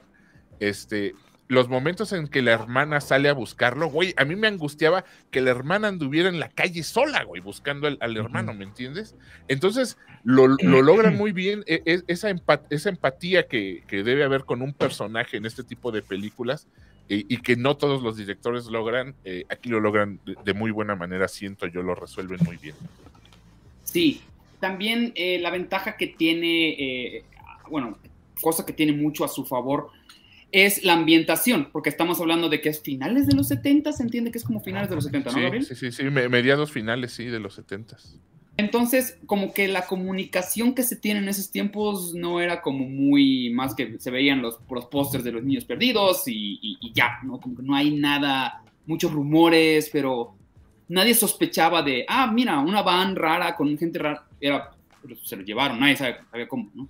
[0.61, 1.15] Este,
[1.49, 5.41] los momentos en que la hermana sale a buscarlo, güey, a mí me angustiaba que
[5.41, 9.15] la hermana anduviera en la calle sola, güey, buscando al, al hermano, ¿me entiendes?
[9.49, 12.29] Entonces, lo, lo logran muy bien, e- e- esa,
[12.69, 16.69] esa empatía que, que debe haber con un personaje en este tipo de películas
[17.09, 20.71] y, y que no todos los directores logran, eh, aquí lo logran de, de muy
[20.71, 22.75] buena manera, siento yo, lo resuelven muy bien.
[23.85, 24.23] Sí,
[24.61, 27.25] también eh, la ventaja que tiene, eh,
[27.71, 27.99] bueno,
[28.41, 29.91] cosa que tiene mucho a su favor,
[30.51, 34.31] es la ambientación, porque estamos hablando de que es finales de los 70, se entiende
[34.31, 35.65] que es como finales de los 70, ¿no, Sí, Gabriel?
[35.67, 38.21] sí, sí, sí, me- mediados finales, sí, de los setentas.
[38.57, 43.51] Entonces, como que la comunicación que se tiene en esos tiempos no era como muy
[43.51, 47.41] más que se veían los, los pósters de los niños perdidos y, ya, ¿no?
[47.41, 50.37] Como que no hay nada, muchos rumores, pero
[50.89, 54.71] nadie sospechaba de, ah, mira, una van rara con gente rara, era,
[55.25, 56.89] se lo llevaron, nadie sabe- sabía cómo, ¿no?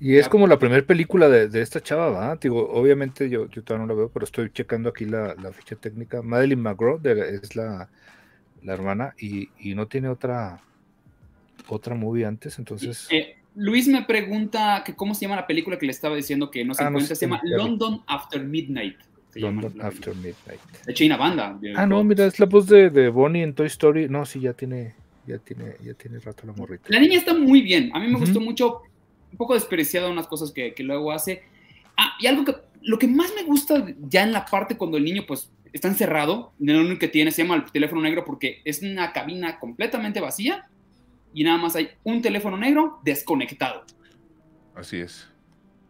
[0.00, 2.36] Y es como la primera película de, esta chava, ¿va?
[2.36, 6.22] Digo, obviamente yo, todavía no la veo, pero estoy checando aquí la, ficha técnica.
[6.22, 7.88] Madeline McGraw es la,
[8.62, 10.60] la hermana y, y no tiene otra
[11.68, 13.06] otra movie antes, entonces...
[13.10, 16.64] Eh, Luis me pregunta que cómo se llama la película que le estaba diciendo que
[16.64, 17.40] no se Ah, no encuentra, sé, se llama.
[17.44, 18.96] London After Midnight.
[19.34, 20.14] llama London After.
[20.14, 20.60] Midnight.
[20.86, 21.58] De hecho, hay una banda.
[21.60, 24.08] de- Ah, no, mira, es la voz de, de Bonnie en Toy Story.
[24.08, 24.94] No, sí, ya tiene,
[25.26, 26.84] ya tiene, ya tiene rato la morrita.
[26.88, 27.90] La niña está muy bien.
[27.94, 28.82] A mí me gustó mucho,
[29.32, 31.42] un poco despreciada unas cosas que, que luego hace.
[31.96, 35.04] Ah, y algo que, lo que más me gusta ya en la parte cuando el
[35.04, 38.82] niño pues está encerrado, lo único que tiene se llama el teléfono negro porque es
[38.82, 40.66] una cabina completamente vacía
[41.34, 43.84] y nada más hay un teléfono negro desconectado.
[44.74, 45.28] Así es.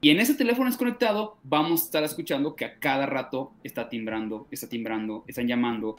[0.01, 4.47] Y en ese teléfono desconectado vamos a estar escuchando que a cada rato está timbrando,
[4.51, 5.97] está timbrando, están llamando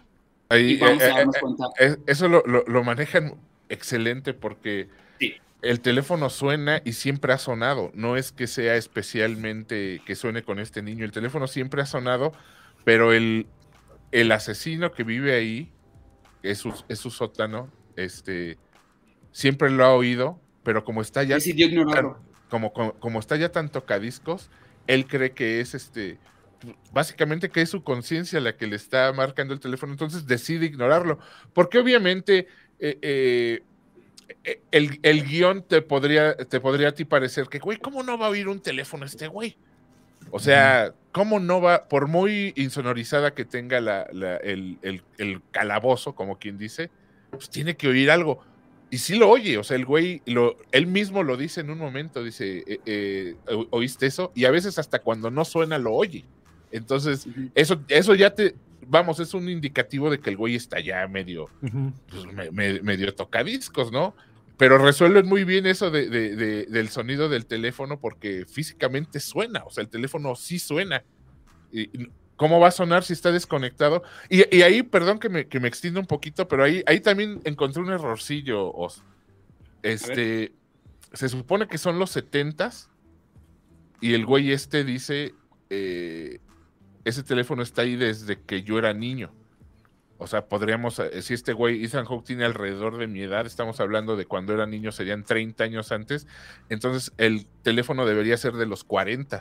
[0.49, 1.63] Ahí, y vamos eh, a darnos eh, cuenta.
[1.79, 3.35] eh, eso lo, lo- lo manejan
[3.67, 4.87] excelente porque
[5.19, 5.33] Sí.
[5.61, 7.91] el teléfono suena y siempre ha sonado.
[7.93, 11.03] No es que sea especialmente que suene con este niño.
[11.05, 12.31] El teléfono siempre ha sonado,
[12.85, 13.45] pero el,
[14.11, 15.71] el asesino que vive ahí,
[16.43, 18.57] es su, es su sótano, este,
[19.31, 22.19] siempre lo ha oído, pero como está ya Decidió ignorarlo.
[22.49, 24.49] como, como, como está ya tan tocadiscos,
[24.87, 26.17] él cree que es este,
[26.91, 31.19] básicamente que es su conciencia la que le está marcando el teléfono, entonces decide ignorarlo,
[31.53, 32.47] porque obviamente
[32.79, 33.63] eh, eh,
[34.43, 38.17] eh, el, el guion te podría, te podría a ti parecer que, güey, ¿cómo no
[38.17, 39.57] va a oír un teléfono este güey?
[40.31, 45.41] O sea, ¿cómo no va, por muy insonorizada que tenga la, la- el, el- el
[45.51, 46.89] calabozo, como quien dice,
[47.31, 48.41] pues tiene que oír algo?
[48.91, 51.77] Y sí lo oye, o sea, el güey, lo, él mismo lo dice en un
[51.77, 54.31] momento, dice, eh, eh, "¿O- ¿oíste eso?
[54.35, 56.25] Y a veces hasta cuando no suena lo oye.
[56.71, 58.55] Entonces, eso, eso ya te,
[58.87, 61.49] vamos, es un indicativo de que el güey está ya medio,
[62.09, 64.15] pues, me- me- medio tocadiscos, ¿no?
[64.59, 69.63] Pero resuelven muy bien eso de, de- de- del sonido del teléfono porque físicamente suena,
[69.63, 71.03] o sea, el teléfono sí suena.
[71.71, 74.03] Y, ¿Cómo va a sonar si está desconectado?
[74.29, 77.41] Y, y ahí, perdón que me, que me extienda un poquito, pero ahí, ahí también
[77.45, 79.01] encontré un errorcillo, Os.
[79.81, 80.51] Este,
[81.13, 82.89] se supone que son los setentas
[84.01, 85.33] y el güey este dice,
[85.69, 86.39] eh,
[87.05, 89.33] ese teléfono está ahí desde que yo era niño.
[90.21, 93.79] O sea, podríamos, eh, si este güey, Ethan Hawke tiene alrededor de mi edad, estamos
[93.79, 96.27] hablando de cuando era niño, serían 30 años antes,
[96.67, 99.39] entonces el teléfono debería ser de los 40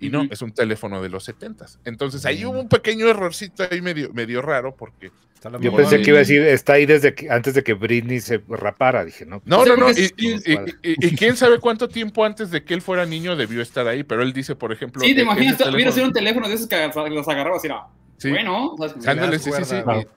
[0.00, 3.82] y no, es un teléfono de los 70 Entonces ahí hubo un pequeño errorcito ahí
[3.82, 5.10] medio, medio raro porque...
[5.34, 7.74] Está la Yo pensé que iba a decir, está ahí desde que, antes de que
[7.74, 9.04] Britney se rapara.
[9.04, 9.40] Dije, no.
[9.44, 12.74] No, no, no, y, y- y- y- y quién sabe cuánto tiempo antes de que
[12.74, 15.00] él fuera niño debió estar ahí, pero él dice, por ejemplo...
[15.00, 16.76] Sí, te e- imaginas, ese hubiera sido un teléfono de esos que
[17.10, 17.86] los agarrabas y era.
[18.18, 18.30] Sí.
[18.30, 19.76] Bueno, o sea, Sí, Ándale, sí, sí, sí.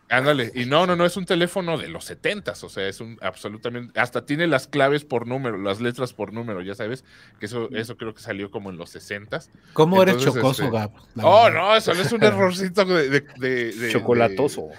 [0.10, 0.52] ándale.
[0.56, 3.98] Y no, no, no, es un teléfono de los setentas, o sea, es un absolutamente,
[4.00, 7.06] hasta tiene las claves por número, las letras por número, ya sabes,
[7.40, 9.52] que eso, eso creo que salió como en los sesentas.
[9.74, 10.92] ¿Cómo eres chocoso, este, Gab?
[11.22, 11.60] Oh, verdad.
[11.62, 14.70] no, eso no es un errorcito de, de- de- de- Chocolatoso.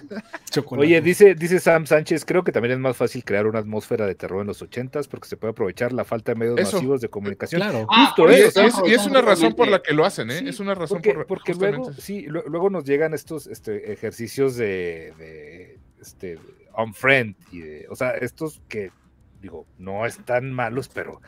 [0.70, 4.14] Oye, dice, dice Sam Sánchez, creo que también es más fácil crear una atmósfera de
[4.14, 6.76] terror en los ochentas porque se puede aprovechar la falta de medios Eso.
[6.76, 7.60] masivos de comunicación.
[7.60, 7.86] Claro.
[7.90, 9.94] Ah, Justo, Y eso es, y es- y es aprovechando una razón por la que
[9.94, 10.38] lo hacen, ¿eh?
[10.40, 13.92] Sí, es una razón porque, por porque luego, sí, lu- luego nos llegan estos este,
[13.92, 16.38] ejercicios de, de, este,
[16.76, 18.90] unfriend, y de- o sea, estos que,
[19.40, 21.20] digo, no están malos, pero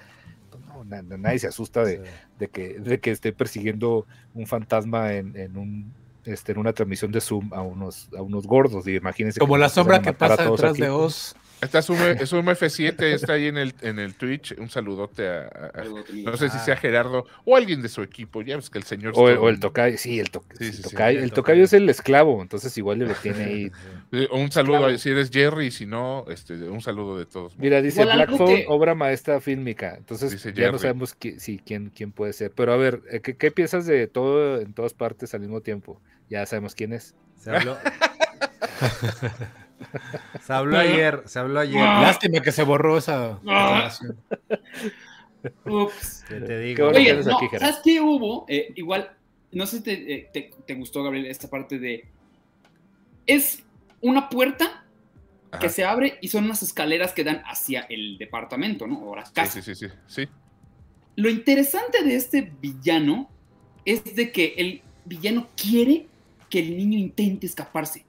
[0.68, 2.02] no, na- na- nadie se asusta de,
[2.38, 5.92] de que, de que esté persiguiendo un fantasma en, en un
[6.24, 9.38] este, en una transmisión de Zoom a unos, a unos gordos, y imagínense.
[9.40, 10.80] Como la sombra que pasa detrás aquí.
[10.80, 11.36] de Oz.
[11.60, 14.54] Está Zoom, Zoom F7, está ahí en el, en el Twitch.
[14.58, 16.64] Un saludote a, no sé si Ah.
[16.64, 18.42] sea Gerardo o alguien de su equipo.
[18.42, 19.14] Ya ves que el señor.
[19.16, 20.82] O, el- está- o el tocayo, sí, el, to- Sí, el sí, sí,
[21.30, 23.72] tocayo, el es el esclavo, entonces igual le lo tiene ahí.
[24.32, 27.56] Un saludo a- si eres Jerry, y si no, este, un saludo de todos.
[27.58, 29.94] Mira, dice Igual Black algo Phone, que- obra maestra fílmica.
[29.96, 32.50] Entonces Dice ya no sabemos qui- sí, quién, quién puede ser.
[32.54, 35.98] Pero a ver, eh, ¿qué, qué piensas de todo en todas partes al mismo tiempo?
[36.28, 37.14] Ya sabemos quién es.
[37.38, 37.78] Se habló.
[40.42, 41.82] se habló ayer, se habló ayer.
[41.82, 42.02] Ah.
[42.02, 43.90] Lástima que se borró esa Ah.
[45.66, 46.24] Ups.
[46.28, 46.88] ¿Qué te digo?
[46.88, 47.22] Oye, no.
[47.22, 48.46] ¿sabes qué hubo?
[48.48, 49.10] Eh, igual,
[49.52, 52.06] no sé si te, eh, te- te gustó, Gabriel, esta parte de...
[53.26, 53.62] Es
[54.00, 54.84] una puerta
[55.50, 55.60] Ajá.
[55.60, 59.00] que se abre y son unas escaleras que dan hacia el departamento, ¿no?
[59.02, 59.60] O la casa.
[59.60, 60.28] Sí, sí, sí, sí, sí.
[61.16, 63.28] Lo interesante de este villano
[63.84, 66.06] es de que el villano quiere
[66.50, 68.04] que el niño intente escaparse.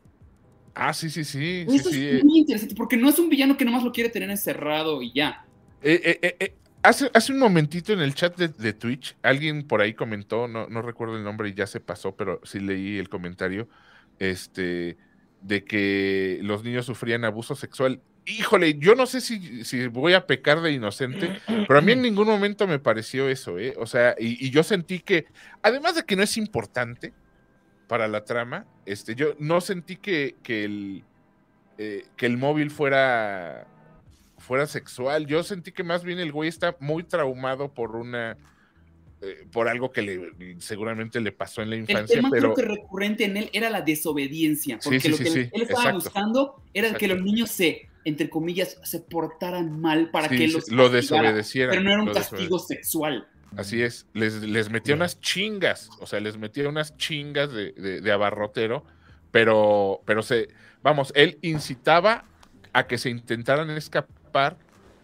[0.75, 1.65] Ah, sí, sí, sí.
[1.67, 4.09] Eso sí, es eh, muy interesante porque no es un villano que nomás lo quiere
[4.09, 5.45] tener encerrado y ya.
[5.81, 9.67] eh, eh, eh, eh, hace, hace un momentito en el chat de, de Twitch, alguien
[9.67, 12.97] por ahí comentó, no, no recuerdo el nombre y ya se pasó, pero sí leí
[12.97, 13.69] el comentario,
[14.19, 14.97] este,
[15.41, 18.01] de que los niños sufrían abuso sexual.
[18.27, 21.29] Híjole, yo no sé si, si voy a pecar de inocente,
[21.67, 23.75] pero a mí en ningún momento me pareció eso, ¿eh?
[23.77, 25.27] O sea, y, y yo sentí que,
[25.61, 27.13] además de que no es importante
[27.87, 31.03] para la trama, este, yo no sentí que, que el,
[31.77, 33.67] eh, que el móvil fuera
[34.37, 35.25] fuera sexual.
[35.25, 38.37] Yo sentí que más bien el güey está muy traumado por una
[39.21, 42.67] eh, por algo que le seguramente le pasó en la El infancia, tema pero creo
[42.67, 45.79] que recurrente en él era la desobediencia, porque sí, lo sí, que sí, él estaba
[45.85, 45.99] exacto.
[45.99, 50.91] buscando era que los niños se, entre comillas, se portaran mal para que los lo
[50.91, 51.71] castigara, desobedeciera.
[51.71, 53.27] Pero no era un lo castigo sexual.
[53.57, 58.01] Así es, les, les metía unas chingas, o sea, les metía unas chingas de, de-
[58.01, 58.83] de abarrotero,
[59.31, 60.49] pero, pero se,
[60.81, 62.25] vamos, él incitaba
[62.73, 64.57] a que se intentaran escapar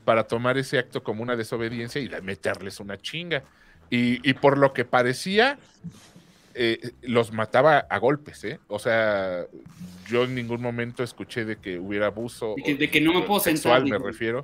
[0.05, 3.43] para tomar ese acto como una desobediencia y meterles una chinga.
[3.89, 5.57] Y, y por lo que parecía,
[6.53, 8.59] eh, los mataba a golpes, ¿eh?
[8.67, 9.45] O sea,
[10.09, 12.55] yo en ningún momento escuché de que hubiera abuso.
[12.57, 14.41] De que- o- de que no me puedo sexual, sentar, me refiero.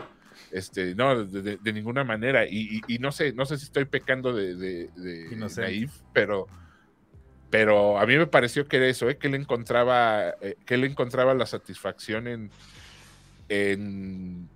[0.51, 2.45] Este, no, de, de- de ninguna manera.
[2.45, 4.89] Y, y- y no sé, no sé si estoy pecando de, de,
[5.61, 6.47] naif, pero,
[7.49, 9.17] pero a mí me pareció que era eso, ¿eh?
[9.17, 12.49] que él encontraba, eh, que él encontraba la satisfacción en,
[13.49, 14.49] en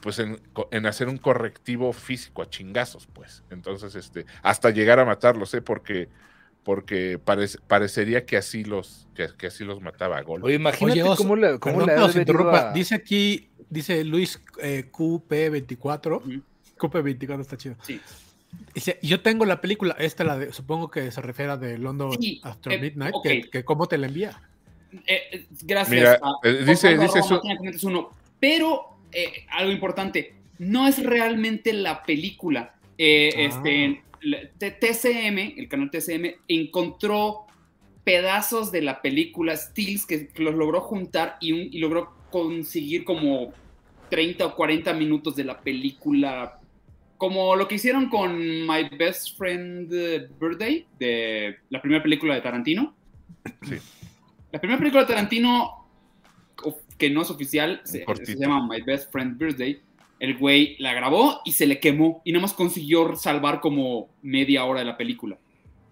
[0.00, 0.40] pues en,
[0.70, 3.42] en hacer un correctivo físico a chingazos, pues.
[3.50, 5.62] Entonces, este, hasta llegar a matarlos, ¿eh?
[5.62, 6.08] Porque,
[6.62, 10.44] porque parece- parecería que así los, que, que así los mataba a golpes.
[10.46, 11.90] Oye, imagínate Oye, Oso, cómo le, cómo Perdón
[12.68, 16.16] a- Dice aquí, dice Luis eh, QP24.
[16.16, 16.42] Ujú.
[16.78, 17.76] QP24 está chido.
[17.82, 18.00] Sí.
[18.74, 22.12] Dice, yo tengo la película, esta la de, supongo que se refiere a de London
[22.20, 24.40] Sí, After eh, Midnight, que, que cómo te la envía.
[25.06, 25.90] Eh, eh, gracias.
[25.98, 27.02] Mira, a- eh, dice- Osvaldo
[27.62, 28.10] dice su- uno.
[28.40, 32.74] Pero eh, algo importante, no es realmente la película.
[32.98, 33.40] Eh, Ah.
[33.42, 37.46] este, la- T- TCM, el canal TCM, encontró
[38.04, 43.04] pedazos de la película Stills que, que los logró juntar y, un- y logró conseguir
[43.04, 43.52] como
[44.10, 46.60] 30 o 40 minutos de la película.
[47.16, 52.40] Como lo que hicieron con My Best Friend eh, Birthday, de la primera película de
[52.40, 52.94] Tarantino.
[53.62, 53.76] Sí.
[54.52, 55.86] La primera película de Tarantino,
[56.98, 58.04] que no es oficial, se,
[58.38, 59.80] llama My Best Friend Birthday.
[60.18, 64.64] El güey la grabó y se le quemó y nada más consiguió salvar como media
[64.64, 65.38] hora de la película.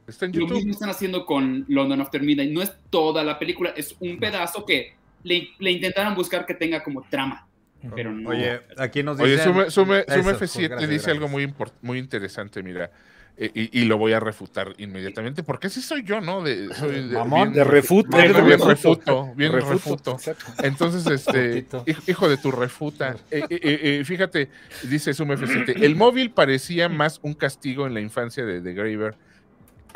[0.07, 2.53] Está en Lo mismo están haciendo con London After Midnight.
[2.53, 4.95] No es toda la película, es un pedazo que
[5.25, 7.49] le, le intentaron buscar que tenga como trama.
[7.95, 8.31] Pero no.
[8.31, 9.33] Oye, aquí nos dicen...
[9.35, 12.91] Oye, Sume, Sume, Eso, Sume pues, F7 gracias, dice algo muy, import- muy interesante, mira,
[13.37, 16.41] eh, y, y lo voy a refutar inmediatamente, porque así soy yo, ¿no?
[16.43, 19.33] De, soy de, Mamón, bien- de refuto, bien- bien refuto.
[19.37, 20.17] bien refuto.
[20.63, 21.67] Entonces, este,
[22.07, 23.17] hijo de tu refuta.
[23.31, 24.49] Eh, eh, eh, eh, fíjate,
[24.89, 29.15] dice Sume F7, el móvil parecía más un castigo en la infancia de, de Graver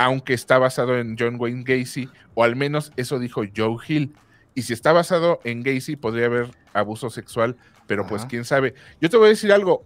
[0.00, 4.12] aunque está basado en John Wayne Gacy, o al menos eso dijo Joe Hill.
[4.58, 7.56] Y si está basado en Gacy, podría haber abuso sexual,
[7.86, 8.74] pero pues quién sabe.
[9.00, 9.84] Yo te voy a decir algo.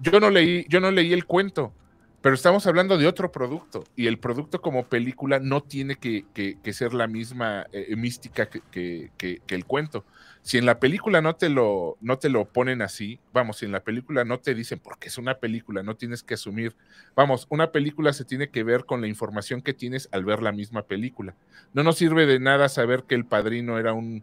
[0.00, 1.72] Yo no leí, yo no leí el cuento,
[2.20, 3.84] pero estamos hablando de otro producto.
[3.96, 8.50] Y el producto como película no tiene que, que- que ser la misma eh, mística
[8.50, 10.04] que- que- que el cuento.
[10.46, 13.72] Si en la película no te, lo, no te lo ponen así, vamos, si en
[13.72, 16.76] la película no te dicen, porque es una película, no tienes que asumir,
[17.16, 20.52] vamos, una película se tiene que ver con la información que tienes al ver la
[20.52, 21.34] misma película.
[21.72, 24.22] No nos sirve de nada saber que el padrino era un,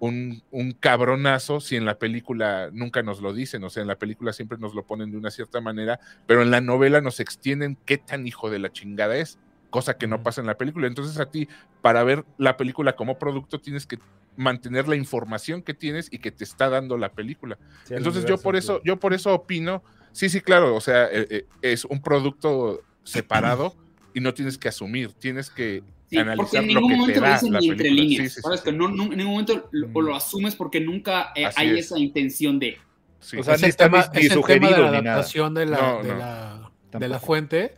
[0.00, 3.96] un, un cabronazo si en la película nunca nos lo dicen, o sea, en la
[3.96, 7.78] película siempre nos lo ponen de una cierta manera, pero en la novela nos extienden
[7.86, 9.38] qué tan hijo de la chingada es,
[9.70, 10.86] cosa que no pasa en la película.
[10.86, 11.48] Entonces a ti,
[11.80, 13.98] para ver la película como producto, tienes que
[14.36, 17.56] mantener la información que tienes y que te está dando la película.
[17.84, 21.26] Sí, Entonces yo por eso, yo por eso opino, sí, sí, claro, o sea, eh,
[21.30, 23.74] eh, es un producto separado
[24.14, 26.98] y no tienes que asumir, tienes que Sí, porque analizar en lo ningún que te
[27.00, 28.02] momento lo da dicen la ni entre película.
[28.08, 28.22] líneas.
[28.32, 28.60] Sí, sí, ¿sabes?
[28.60, 28.76] sí, Que sí.
[28.76, 31.86] no, no- en ningún momento lo, lo asumes porque nunca eh, hay es.
[31.86, 32.78] esa intención de.
[33.20, 33.36] Sí.
[33.38, 35.54] O sea, es ni el está tema, ni- es el tema de sugerido la adaptación
[35.54, 36.18] de la, No, de, no.
[36.18, 37.76] la, de la fuente.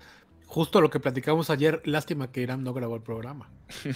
[0.55, 3.49] Justo lo que platicamos ayer, lástima que Irán no grabó el programa.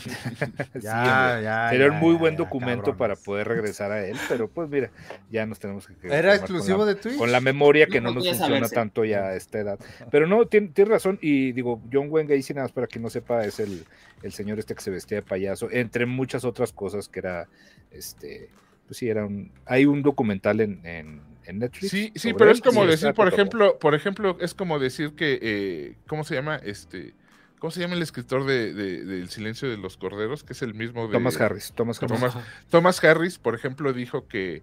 [0.75, 1.43] Ya, Sí, hombre.
[1.43, 2.99] ya, Sería ya, un muy ya, buen ya, documento cabrones.
[2.99, 4.91] para poder regresar a él, pero pues mira,
[5.31, 7.19] ya nos tenemos que ¿Era exclusivo con la, de Twitch?
[7.19, 8.75] con la memoria que No no nos funciona saberse.
[8.75, 9.79] tanto ya a esta edad.
[10.11, 13.11] Pero no, tiene, tiene razón, y digo, John Wayne Gacy, nada más para quien no
[13.11, 13.85] sepa, es el,
[14.23, 17.49] el señor este que se vestía de payaso, entre muchas otras cosas que era,
[17.91, 18.49] este,
[18.87, 21.91] pues sí, era un, hay un documental en, en, en Netflix.
[21.91, 25.97] Sí, sí, pero es como decir, por ejemplo, por ejemplo, es como decir que, eh,
[26.07, 26.57] ¿cómo se llama?
[26.57, 27.15] Este,
[27.59, 30.43] ¿cómo se llama el escritor de, de- del Silencio de los Corderos?
[30.45, 32.19] Que es el mismo de Thomas Harris, Thomas Harris.
[32.21, 32.37] Thomas-
[32.71, 34.63] Thomas Harris, por ejemplo, dijo que,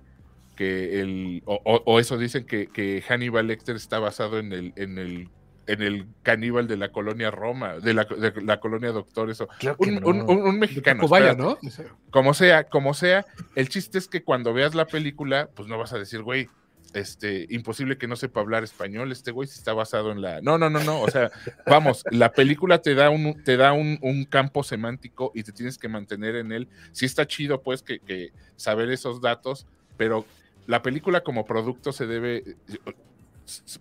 [0.55, 4.73] que el, o, o- o eso dicen que, que Hannibal Lecter está basado en el,
[4.75, 5.29] en el,
[5.65, 9.47] en el caníbal de la colonia Roma, de la, de la colonia Doctor, eso.
[9.59, 10.07] Claro Un, no.
[10.07, 11.03] un- un- un mexicano.
[11.05, 11.41] Espérate.
[11.41, 11.57] ¿no?
[12.11, 13.25] Como sea, como sea,
[13.55, 16.49] el chiste es que cuando veas la película, pues no vas a decir, güey,
[16.93, 20.41] este, imposible que no sepa hablar español, este güey si está basado en la...
[20.41, 21.31] No, no, no, no, o sea,
[21.65, 25.77] vamos, la película te da un, te da un, un campo semántico y te tienes
[25.77, 26.67] que mantener en él.
[26.91, 29.67] Sí está chido, pues, que, que saber esos datos,
[29.97, 30.25] pero
[30.67, 32.55] la película como producto se debe...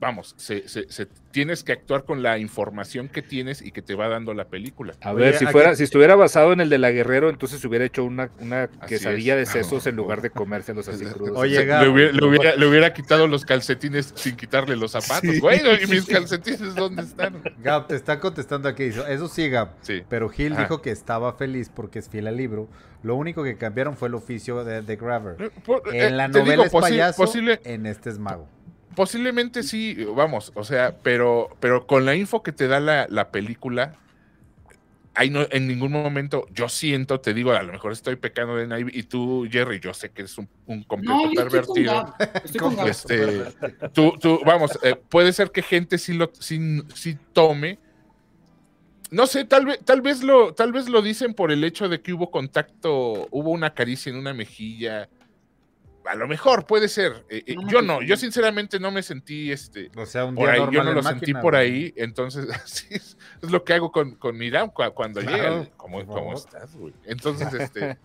[0.00, 3.94] Vamos, se, se- se- tienes que actuar con la información que tienes y que te
[3.94, 4.94] va dando la película.
[5.00, 7.60] A Oye, ver, si aquí- fuera, si estuviera basado en el de la Guerrero, entonces
[7.60, 9.52] se hubiera hecho una, una quesadilla es.
[9.52, 11.36] de sesos en lugar de comérselos así crudos.
[11.38, 15.30] Oye, le, hubiera, le hubiera- le hubiera quitado los calcetines sin quitarle los zapatos.
[15.30, 15.38] Sí.
[15.40, 17.40] Güey, ¿y mis calcetines dónde están?
[17.62, 18.84] Gab, te están contestando aquí.
[18.84, 19.74] Eso sí, Gab.
[19.82, 20.02] Sí.
[20.08, 20.62] Pero Gil Ajá.
[20.62, 22.68] dijo que estaba feliz porque es fiel al libro.
[23.04, 25.50] Lo único que cambiaron fue el oficio de, de Graver.
[25.64, 28.48] Por- eh, En la te novela digo, es posi- payaso, posible- en este es mago.
[28.94, 33.30] Posiblemente sí, vamos, o sea, pero, pero con la info que te da la, la
[33.30, 33.96] película,
[35.14, 38.66] ahí no, en ningún momento yo siento, te digo, a lo mejor estoy pecando de
[38.66, 42.14] naive, y tú, Jerry, yo sé que eres un, un completo No, con pervertido.
[42.58, 42.88] Con.
[42.88, 43.44] Este,
[43.92, 47.78] tú, tú, vamos, eh, puede ser que gente sí lo sí, sí tome.
[49.10, 52.00] No sé, tal vez, tal vez lo, tal vez lo dicen por el hecho de
[52.00, 55.08] que hubo contacto, hubo una caricia en una mejilla.
[56.04, 57.24] A lo mejor puede ser.
[57.28, 60.44] eh, eh, No yo no, yo sinceramente no me sentí este O sea, un por
[60.46, 63.62] día ahí, normal yo no lo máquina, sentí por ahí, entonces así es, es lo
[63.64, 65.70] que hago con, con cua- cuando Claro, llega.
[65.76, 66.92] ¿Cómo, por cómo estás, güey?
[67.04, 67.96] Entonces, este,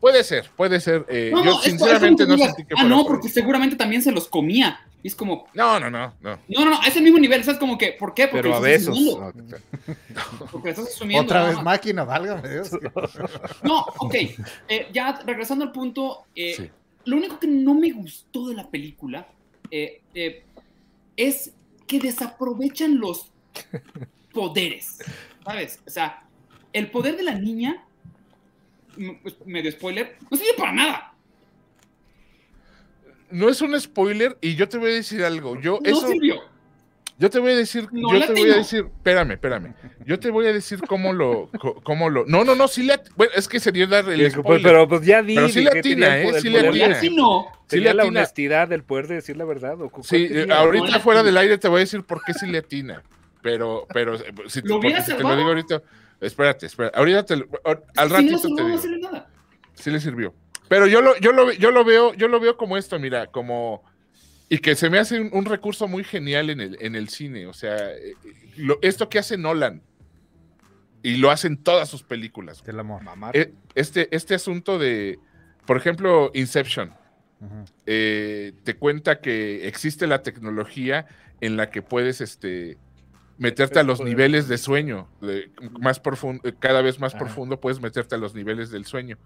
[0.00, 1.04] puede ser, puede ser.
[1.08, 3.04] eh, No, yo sinceramente no sentí que Ah, no, por ahí.
[3.08, 4.80] porque seguramente también se los comía.
[5.04, 6.38] Y es como, No, no, no, no.
[6.48, 7.42] no, no, no, es el mismo nivel.
[7.42, 7.58] ¿Sabes?
[7.58, 8.28] Como que, ¿por qué?
[8.28, 8.96] Porque Pero a besos.
[8.98, 9.32] No,
[10.52, 11.24] Porque estás asumiendo.
[11.24, 12.70] Otra vez máquina, válgame Dios.
[13.62, 14.14] No, ok.
[14.68, 16.70] eh, ya regresando al punto, eh, Sí.
[17.04, 19.28] Lo único que no me gustó de la película
[19.70, 20.44] eh, eh,
[21.16, 21.52] es
[21.86, 23.32] que desaprovechan los
[24.32, 24.98] poderes.
[25.44, 25.80] ¿Sabes?
[25.86, 26.26] O sea,
[26.72, 27.84] el poder de la niña,
[29.22, 31.14] pues, medio spoiler, no sirve para nada.
[33.30, 35.58] No es un spoiler y yo te voy a decir algo.
[35.60, 36.51] Yo, No eso, sirvió.
[37.22, 39.74] Yo te voy a decir, No yo te voy a decir, espérame, espérame.
[40.04, 41.48] Yo te voy a decir cómo lo,
[41.84, 42.24] cómo lo.
[42.26, 44.62] No, no, no, sí le Bueno, es que sería dar el Pues, spoiler.
[44.62, 45.36] pero pues ya di.
[45.36, 46.40] Pero sí di le que atina, tenía el ¿eh?
[46.40, 47.00] Sí le poder Pero de- ya atina.
[47.00, 47.46] sí no.
[47.68, 49.80] Sí tenía le la honestidad del poder de decir la verdad.
[49.80, 52.34] ¿o cu- Sí, eh, ahorita No fuera del aire te voy a decir por qué
[52.34, 53.02] sí le atina.
[53.40, 55.80] Pero, pero, eh, si, ¿Lo si te lo digo ahorita.
[56.20, 56.98] Espérate, espérate.
[56.98, 59.26] Ahorita te lo- al Si no ratito te no va a digo.
[59.74, 60.34] Sí le sirvió.
[60.68, 63.82] Pero yo lo, yo lo, yo lo veo, yo lo veo como esto, mira, como.
[64.52, 67.46] Y que se me hace un, un recurso muy genial en el, en el cine.
[67.46, 68.14] O sea, eh,
[68.56, 69.80] lo- esto que hace Nolan.
[71.02, 72.62] Y lo hacen todas sus películas.
[72.66, 73.34] Mamar.
[73.34, 75.18] Eh, Este, este asunto de,
[75.66, 76.92] por ejemplo, Inception.
[77.86, 81.06] Eh, te cuenta que existe la tecnología
[81.40, 82.76] en la que puedes este,
[83.38, 84.12] meterte a los Poder.
[84.14, 85.50] niveles de sueño, de-
[85.80, 87.24] más profundo, cada vez más Ajá.
[87.24, 89.16] profundo puedes meterte a los niveles del sueño.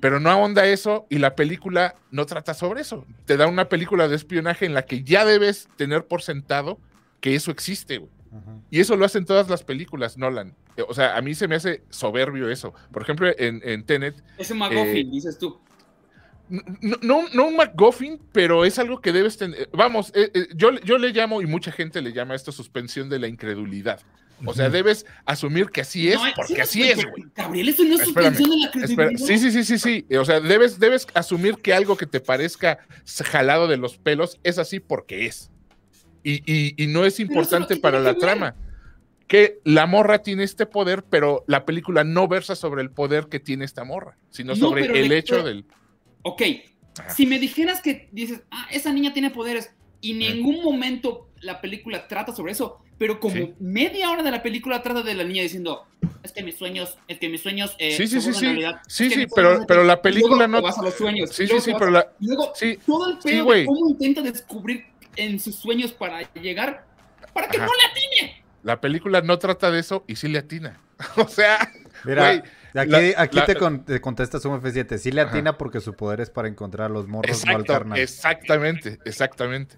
[0.00, 3.04] Pero no ahonda eso y la película no trata sobre eso.
[3.24, 6.78] Te da una película de espionaje en la que ya debes tener por sentado
[7.20, 8.10] que eso existe, güey.
[8.70, 10.54] Y eso lo hacen todas las películas, Nolan.
[10.76, 12.74] Eh, O sea, a mí se me hace soberbio eso.
[12.92, 15.58] Por ejemplo, en, en Tenet, Es un McGuffin, Eh, dices tú.
[16.48, 19.68] no, no un MacGuffin, pero es algo que debes tener.
[19.72, 23.18] Vamos, eh, eh, yo, yo le llamo, y mucha gente le llama esto suspensión de
[23.18, 24.00] la incredulidad.
[24.44, 27.24] O sea, debes asumir que así es, No, porque sí, así es, güey.
[27.34, 29.26] Gabriel, eso no es Espérame, suspensión de la Espera, credibilidad.
[29.26, 30.16] sí, sí, sí, sí, sí.
[30.16, 32.78] O sea, debes, debes asumir que algo que te parezca
[33.24, 35.50] jalado de los pelos es así porque es.
[36.22, 38.54] Y, y- y no es no importante para la trama.
[39.28, 43.40] Que la morra tiene este poder, pero la película no versa sobre el poder que
[43.40, 45.64] tiene esta morra, sino No, sobre el le- hecho del.
[46.22, 46.42] Ok,
[46.98, 47.10] Ajá.
[47.10, 51.60] si me dijeras que dices, ah, esa niña tiene poderes, y en ningún momento la
[51.60, 53.54] película trata sobre eso, pero como Sí.
[53.60, 55.86] media hora de la película trata de la niña diciendo,
[56.22, 57.74] es que mis sueños, es que mis sueños.
[57.78, 58.46] eh, Sí, sí, sí, sí.
[58.46, 61.30] realidad, Sí, pero- pero la y película luego no- vas a los sueños.
[61.30, 62.08] Sí, y sí, luego sí, pero la.
[62.20, 63.60] luego Sí, todo el sí, pedo güey.
[63.60, 66.84] de cómo intenta descubrir en sus sueños para llegar,
[67.32, 67.66] para que Ajá.
[67.66, 68.42] no le atine.
[68.62, 70.80] La película no trata de eso y sí le atina.
[71.16, 71.70] o sea,
[72.04, 72.42] Mira, aquí,
[72.90, 74.98] la- aquí la- te, con- te contesta Zoom F7.
[74.98, 75.30] Sí le Ajá.
[75.30, 77.98] atina porque su poder es para encontrar a los morros no exacto, alternan.
[77.98, 79.76] exactamente, exactamente.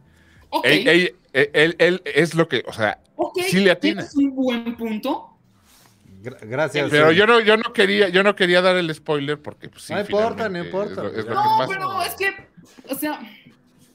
[0.51, 4.03] Ok, Él, él- él- él- él es lo que, o sea, ok, sí le atina.
[4.03, 5.37] Es un buen punto.
[6.23, 6.89] Gra- Gracias.
[6.91, 9.93] Pero yo no, yo no quería, yo no quería dar el spoiler porque pues, sí,
[9.93, 12.35] No importa, no importa, Es lo, es lo No, que pero es que,
[12.89, 13.21] o sea.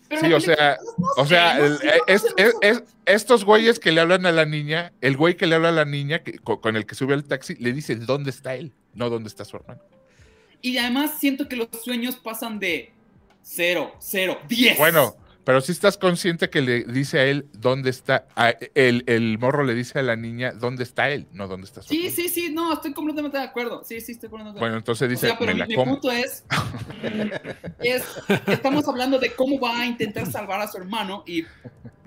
[0.07, 0.77] pero Sí, o sea,
[1.17, 1.77] O sea, el-
[2.07, 2.25] es-
[2.61, 5.73] es- estos güeyes que le hablan a la niña, el güey que le habla a
[5.73, 8.71] la niña, que, co- con, el que sube al taxi, le dice dónde está él,
[8.93, 9.81] no dónde está su hermano.
[10.61, 12.93] Y además siento que los sueños pasan de
[13.41, 14.77] 0, 0, 10.
[14.77, 19.37] Bueno, pero si estás consciente que le dice a él dónde está, a- el, el
[19.39, 22.29] morro le dice a la niña dónde está él, no dónde está su Sí, sí,
[22.29, 23.83] sí, no, estoy completamente de acuerdo.
[23.83, 24.77] Sí, sí, estoy completamente de Bueno, acuerdo.
[24.77, 25.91] entonces O dice, sea, pero me mi, la mi como.
[25.93, 26.43] punto es,
[27.79, 28.03] es,
[28.47, 31.43] estamos hablando de cómo va a intentar salvar a su hermano y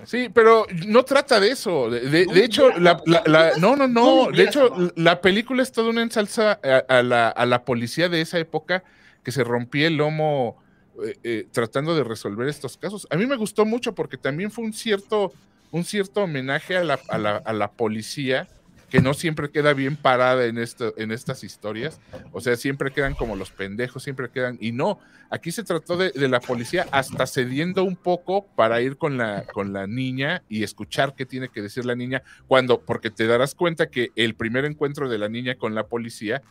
[0.05, 1.91] Sí, pero no trata de eso.
[1.91, 5.63] De, de- No de hecho, la, la- la- no, no, No De hecho, la película
[5.63, 8.85] es toda una ensalza a, a la, a la policía de esa época
[9.25, 10.63] que se rompía el lomo
[11.05, 13.07] eh, eh, tratando de resolver estos casos.
[13.11, 15.33] A mí me gustó mucho porque también fue un cierto,
[15.71, 18.49] un cierto homenaje a la, a la- a la policía
[18.91, 22.01] que no siempre queda bien parada en, esto, en estas historias.
[22.31, 24.59] O sea, siempre quedan como los pendejos, siempre quedan.
[24.61, 28.97] Y no, aquí se trató de, de la policía hasta cediendo un poco para ir
[28.97, 33.11] con la, con la niña y escuchar qué tiene que decir la niña, cuando, porque
[33.11, 36.43] te darás cuenta que el primer encuentro de la niña con la policía,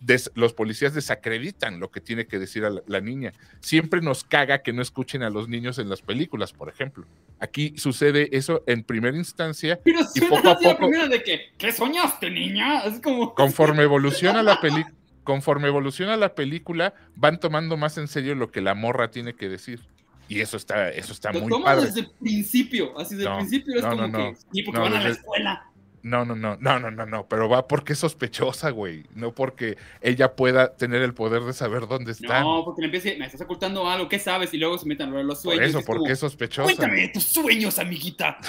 [0.00, 3.32] des- los policías desacreditan lo que tiene que decir a la, la niña.
[3.60, 7.04] Siempre nos caga que no escuchen a los niños en las películas, por ejemplo.
[7.40, 11.72] Aquí sucede eso en primera instancia pero Y poco a poco- primera de que ¿qué
[11.72, 12.80] soñaste, niña?
[12.84, 14.94] Es como conforme evoluciona la película,
[15.24, 19.48] conforme evoluciona la película, van tomando más en serio lo que la morra tiene que
[19.48, 19.80] decir.
[20.28, 21.86] Y eso está, eso está lo muy toman padre.
[21.86, 24.30] desde el principio, así desde No, el principio es no, como no, no.
[24.32, 25.66] que sí, porque van a la escuela.
[26.06, 29.06] No, no, no, no, no, no, no, pero va porque es sospechosa, güey.
[29.16, 32.44] No porque ella pueda tener el poder de saber dónde están.
[32.44, 34.54] No, porque le empieza, me estás ocultando algo, ¿qué sabes?
[34.54, 35.68] Y luego se meten a hablar de los sueños.
[35.68, 36.62] eso, es porque como, es sospechosa.
[36.62, 38.38] Cuéntame de tus sueños, amiguita.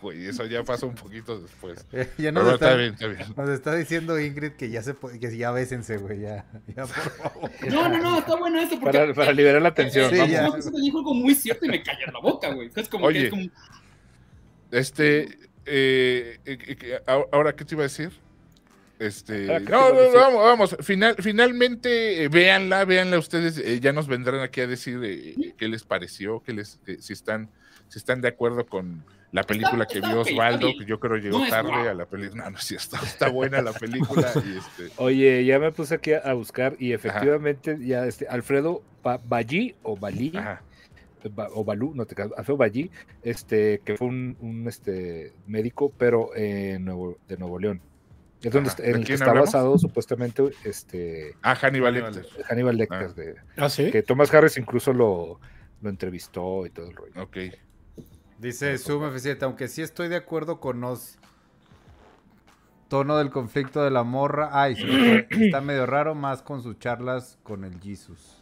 [0.00, 1.84] No, güey, eso ya pasó un poquito después.
[1.92, 3.34] Eh, ya nos Pero está, está bien, está bien.
[3.36, 6.88] nos está diciendo Ingrid que ya se puede, que ya bésense, güey, ya, ya, por
[6.94, 7.50] favor.
[7.68, 8.98] No, no, no, está bueno esto porque.
[8.98, 10.08] Para, para liberar la atención.
[10.08, 10.32] Sí, vamos.
[10.32, 10.48] ya.
[10.48, 12.70] No, eso te dijo algo muy cierto y me callas la boca, güey.
[12.74, 13.18] Es como Oye.
[13.18, 13.50] que es como.
[14.70, 17.00] Este, eh, eh, eh,
[17.32, 18.10] ahora- ¿qué te iba a decir?
[18.98, 20.18] Este, Ah, ¿qué te no, no, decir?
[20.18, 20.76] vamos, vamos.
[20.82, 23.56] Final, finalmente, eh, véanla, véanla ustedes.
[23.58, 27.12] eh, ya nos vendrán aquí a decir eh, qué les pareció, qué les, que- si
[27.14, 27.48] están,
[27.88, 31.40] si están de acuerdo con la película que está vio Osvaldo, que yo creo llegó
[31.48, 32.44] tarde a la película.
[32.44, 34.32] No, no, sí, está, está buena la película.
[34.44, 39.20] y este, Oye, ya me puse aquí a, buscar y efectivamente ya este Alfredo Ba-
[39.24, 40.62] Ballí o Balí ajá.
[41.54, 42.90] O Balú, no te caso, Alfredo Ballí,
[43.22, 47.80] este, que fue un, un, este médico, pero eh, Nuevo, de Nuevo León.
[48.42, 48.76] Es donde Ajá.
[48.76, 49.48] está- ¿De en el que está hablamos?
[49.52, 52.44] basado supuestamente este Ah, Hannibal Hannibal Lecter.
[52.48, 53.12] Hannibal Lecter, Ah.
[53.14, 53.90] de- ¿Ah, sí?
[53.90, 55.38] que Thomas Harris incluso lo,
[55.82, 57.22] lo entrevistó y todo el rollo.
[57.22, 57.36] Ok.
[58.38, 61.18] Dice Zoom F7, aunque sí estoy de acuerdo con Oz.
[62.88, 64.48] Tono del conflicto de la morra.
[64.52, 64.82] Ay, sí,
[65.44, 68.39] está medio raro más con sus charlas con el Jesus.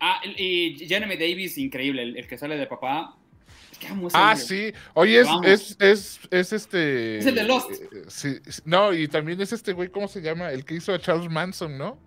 [0.00, 3.16] Ah, y Jeremy Davis, increíble, el, el que sale de papá.
[3.70, 4.72] Es que amo ese Ah, sí.
[4.94, 7.18] Oye, es, es, es, es este.
[7.18, 7.70] Es el de Lost.
[7.70, 8.36] eh, sí.
[8.64, 10.50] no, y también es este güey, ¿cómo se llama?
[10.50, 11.98] El que hizo a Charles Manson, ¿no?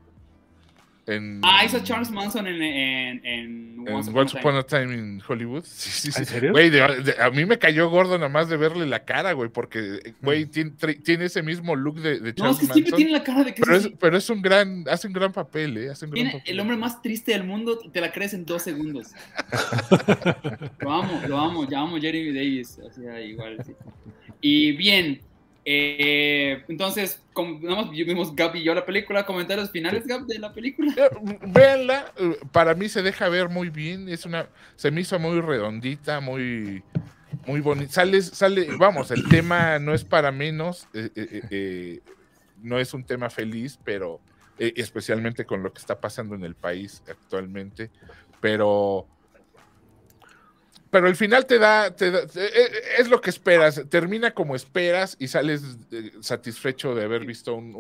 [1.06, 4.40] En, Ah, hizo Charles Manson en, en, en en Once Upon a Once Time.
[4.42, 5.64] Upon a Time in Hollywood.
[5.66, 6.20] Sí, sí, sí.
[6.22, 6.52] ¿En serio?
[6.54, 9.50] Güey, de- de- a mí me cayó gordo nada más de verle la cara, güey,
[9.50, 10.26] porque, Mm.
[10.26, 13.12] güey, tiene, tri- tiene ese mismo look de, de No, Charles es que siempre tiene
[13.12, 15.90] la cara de que Pero es pero es un gran, hace un gran papel, ¿eh?
[15.90, 16.54] Hace un gran Tiene papel.
[16.54, 19.12] el hombre más triste del mundo, te la crees en dos segundos.
[20.80, 23.58] lo amo, lo amo, ya amo Jeremy Davis, o sea, igual.
[23.66, 23.74] sí.
[24.42, 25.22] Y bien,
[25.66, 30.54] eh, entonces, como más vimos Gab y yo la película, comentarios finales, Gab, de la
[30.54, 30.94] película.
[30.98, 35.18] Eh, Véanla, eh, para mí se deja ver muy bien, es una, se me hizo
[35.20, 36.84] muy redondita, muy,
[37.46, 37.94] muy bonita.
[37.94, 42.02] Sale, sale, vamos, el tema no es para menos, eh,
[42.62, 44.20] no es un tema feliz, pero
[44.58, 47.90] especialmente con lo que está pasando en el país actualmente,
[48.40, 49.08] pero
[50.94, 54.56] pero el final te da, te da- te- eh, es lo que esperas, termina como
[54.56, 57.74] esperas y sales eh, satisfecho de haber visto un,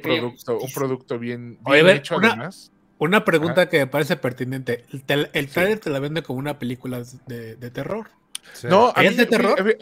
[0.00, 2.70] producto, un producto bien, bien ver, hecho una- además.
[2.98, 4.84] Una pregunta que me parece pertinente.
[4.92, 8.10] El, tel- el trailer te la vende como una película de, de terror.
[8.52, 8.66] Sí.
[8.68, 9.54] No, a ¿Es mí- de terror?
[9.58, 9.74] aunque,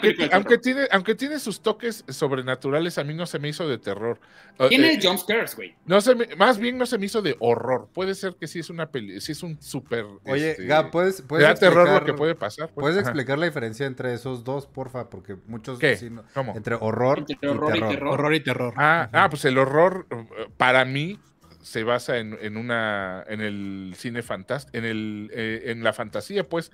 [0.00, 0.60] película de aunque terror.
[0.62, 4.18] tiene, aunque tiene sus toques sobrenaturales, a mí no se me hizo de terror.
[4.58, 5.74] Eh, Tiene eh, jumpscares, güey.
[5.86, 7.88] no se me- más bien no se me hizo de horror.
[7.92, 10.04] Puede ser que sí es una peli, sí es un súper.
[10.26, 12.68] Oye, este, Gab, ¿puedes, te puedes da terror lo explicar- que puede pasar.
[12.68, 12.82] pues?
[12.84, 13.08] ¿Puedes Ajá.
[13.10, 15.10] explicar la diferencia entre esos dos, porfa?
[15.10, 15.96] Porque muchos ¿Qué?
[15.96, 16.54] sí no- ¿Cómo?
[16.56, 18.08] entre horror, Entre horror y terror.
[18.14, 18.74] Horror y terror.
[18.76, 21.18] Ah, ah, pues el horror eh, para mí
[21.62, 26.46] se basa en, en una en el cine fantástico, en el eh, en la fantasía,
[26.48, 26.70] pues,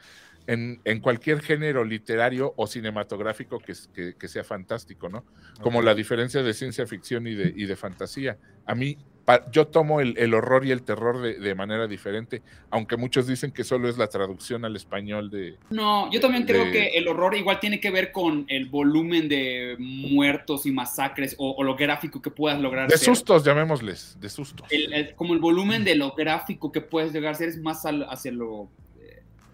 [0.47, 5.25] en, en cualquier género literario o cinematográfico que, es- que- que sea fantástico, ¿no?
[5.63, 8.37] Como la diferencia de ciencia ficción y de, y de fantasía.
[8.67, 12.43] A mí, pa- yo tomo el, el horror y el terror de, de manera diferente,
[12.71, 15.57] aunque muchos dicen que solo es la traducción al español de...
[15.71, 19.29] No, yo también creo de- que el horror igual tiene que ver con el volumen
[19.29, 23.07] de muertos y masacres o, o lo gráfico que puedas lograr De ser.
[23.07, 24.67] sustos, llamémosles, de sustos.
[24.71, 27.85] El- el- como el volumen de lo gráfico que puedes llegar a ser es más
[27.87, 28.71] al- hacia lo...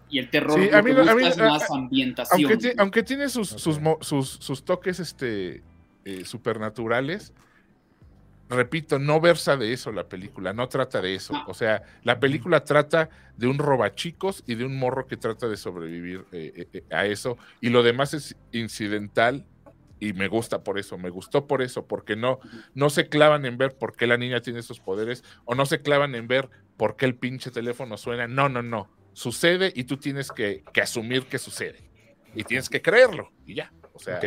[0.09, 2.39] y el terror Sí, a mí a mí- es más ambientación.
[2.49, 5.63] aunque, ti- aunque tiene sus, sus, sus, sus toques este,
[6.05, 7.33] eh, supernaturales,
[8.49, 11.33] repito, no versa de eso la película, no trata de eso.
[11.33, 11.43] No.
[11.47, 15.57] O sea, la película trata de un robachicos y de un morro que trata de
[15.57, 19.45] sobrevivir eh, eh, a eso, y lo demás es incidental.
[19.99, 22.39] Y me gusta por eso, me gustó por eso, porque no,
[22.75, 25.81] no se clavan en ver por qué la niña tiene esos poderes, o no se
[25.81, 28.27] clavan en ver por qué el pinche teléfono suena.
[28.27, 28.87] No, no, no.
[29.17, 31.79] Sucede y tú tienes que, que asumir que sucede.
[32.35, 33.31] Y tienes que creerlo.
[33.47, 33.73] Y ya.
[33.93, 34.25] O sea, Ok.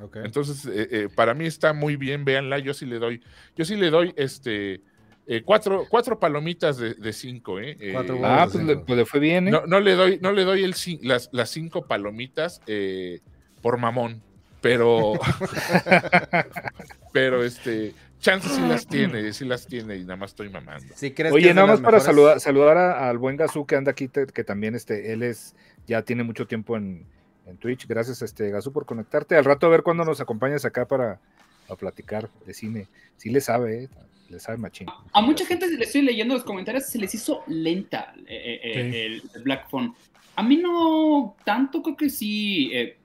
[0.00, 0.16] Ok.
[0.22, 3.20] entonces, eh, eh, para mí está muy bien, véanla, yo sí le doy,
[3.56, 4.80] yo sí le doy este
[5.26, 7.76] eh, cuatro, cuatro palomitas de, de cinco, ¿eh?
[7.80, 9.50] Eh, Cuatro Ah, pues le, pues le fue bien, ¿eh?
[9.50, 13.18] no, no le doy, no le doy el, cin- las, las cinco palomitas eh,
[13.60, 14.22] por mamón,
[14.60, 15.14] pero,
[17.12, 20.86] pero este, chances sí las tiene, sí las tiene y nada más estoy mamando.
[20.96, 22.04] ¿Sí crees que Oye, nada más para mejores?
[22.04, 25.54] saludar, saludar a- al buen Gazú que anda aquí, te- que también este, él es,
[25.86, 27.04] ya tiene mucho tiempo en,
[27.46, 27.86] en Twitch.
[27.86, 29.36] Gracias, este, Gazú, por conectarte.
[29.36, 31.20] Al rato a ver cuándo nos acompañas acá para,
[31.66, 32.86] para platicar de cine.
[33.16, 33.88] Sí le sabe, ¿eh?
[34.28, 34.86] le sabe machín.
[35.12, 38.96] A mucha gente le estoy leyendo los comentarios, se les hizo lenta eh, eh, Sí.
[38.98, 39.94] el, el Black Phone.
[40.36, 42.98] A mí no tanto, creo que sí eh,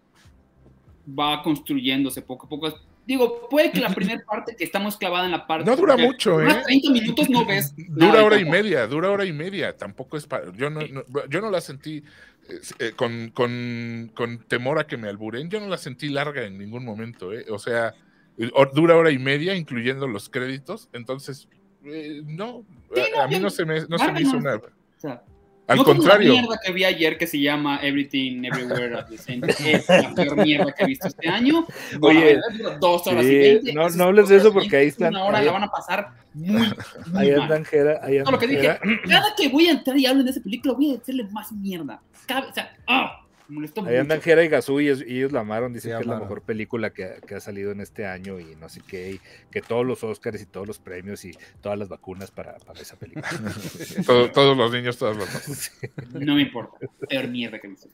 [1.17, 2.67] va construyéndose poco a poco.
[3.05, 5.65] Digo, puede que la primera parte que estamos clavada en la parte...
[5.69, 6.61] No dura mucho, ¿eh?
[6.65, 7.73] 30 minutos no ves.
[7.75, 9.75] Dura nada, hora y media, dura hora y media.
[9.75, 10.51] Tampoco es para.
[10.53, 12.03] Yo no, no- yo no la sentí
[12.79, 15.49] eh, con, con- con temor a que me alburen.
[15.49, 17.33] Yo no la sentí larga en ningún momento.
[17.33, 17.45] ¿eh?
[17.49, 17.93] O sea,
[18.37, 20.89] eh, dura hora y media, incluyendo los créditos.
[20.93, 21.47] Entonces,
[21.85, 24.55] eh, no, Sí, a- no, a, mí no se me, no se me hizo una.
[24.55, 24.61] O
[24.97, 25.23] sea,
[25.67, 26.33] Al no como contrario.
[26.33, 29.41] La mierda que vi ayer que se llama Everything Everywhere at the Same.
[29.47, 31.65] Es la peor mierda que he visto este año.
[32.01, 33.73] Oye, dura dos horas sí, y veinte.
[33.73, 36.09] no- no hables de eso porque ahí están- Una hora ahí- la van a pasar
[36.33, 36.47] muy,
[37.13, 37.65] muy Ahí mal.
[37.65, 40.41] Jera, ahí No, lo que dije, cada que voy a entrar y hablo de esa
[40.41, 42.01] película, voy a hacerle más mierda.
[42.27, 43.19] Cada- o sea, ¡ah!
[43.21, 44.01] Me molestó Ahí mucho.
[44.01, 46.19] andan Jera y Gazú y ellos, y ellos la amaron, dicen Sí, que es la
[46.19, 49.21] mejor película que, que ha salido en este año y no sé qué, y
[49.51, 51.31] que todos los Oscars y todos los premios y
[51.61, 53.27] todas las vacunas para, para esa película.
[54.05, 55.27] Todo- todos los niños, todos los.
[55.29, 55.71] Sí.
[56.13, 56.77] No me importa.
[57.09, 57.87] Peor mierda que visto.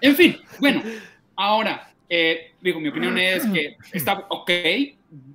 [0.00, 0.82] En fin, bueno,
[1.36, 4.50] ahora, eh, digo, mi opinión es que está ok.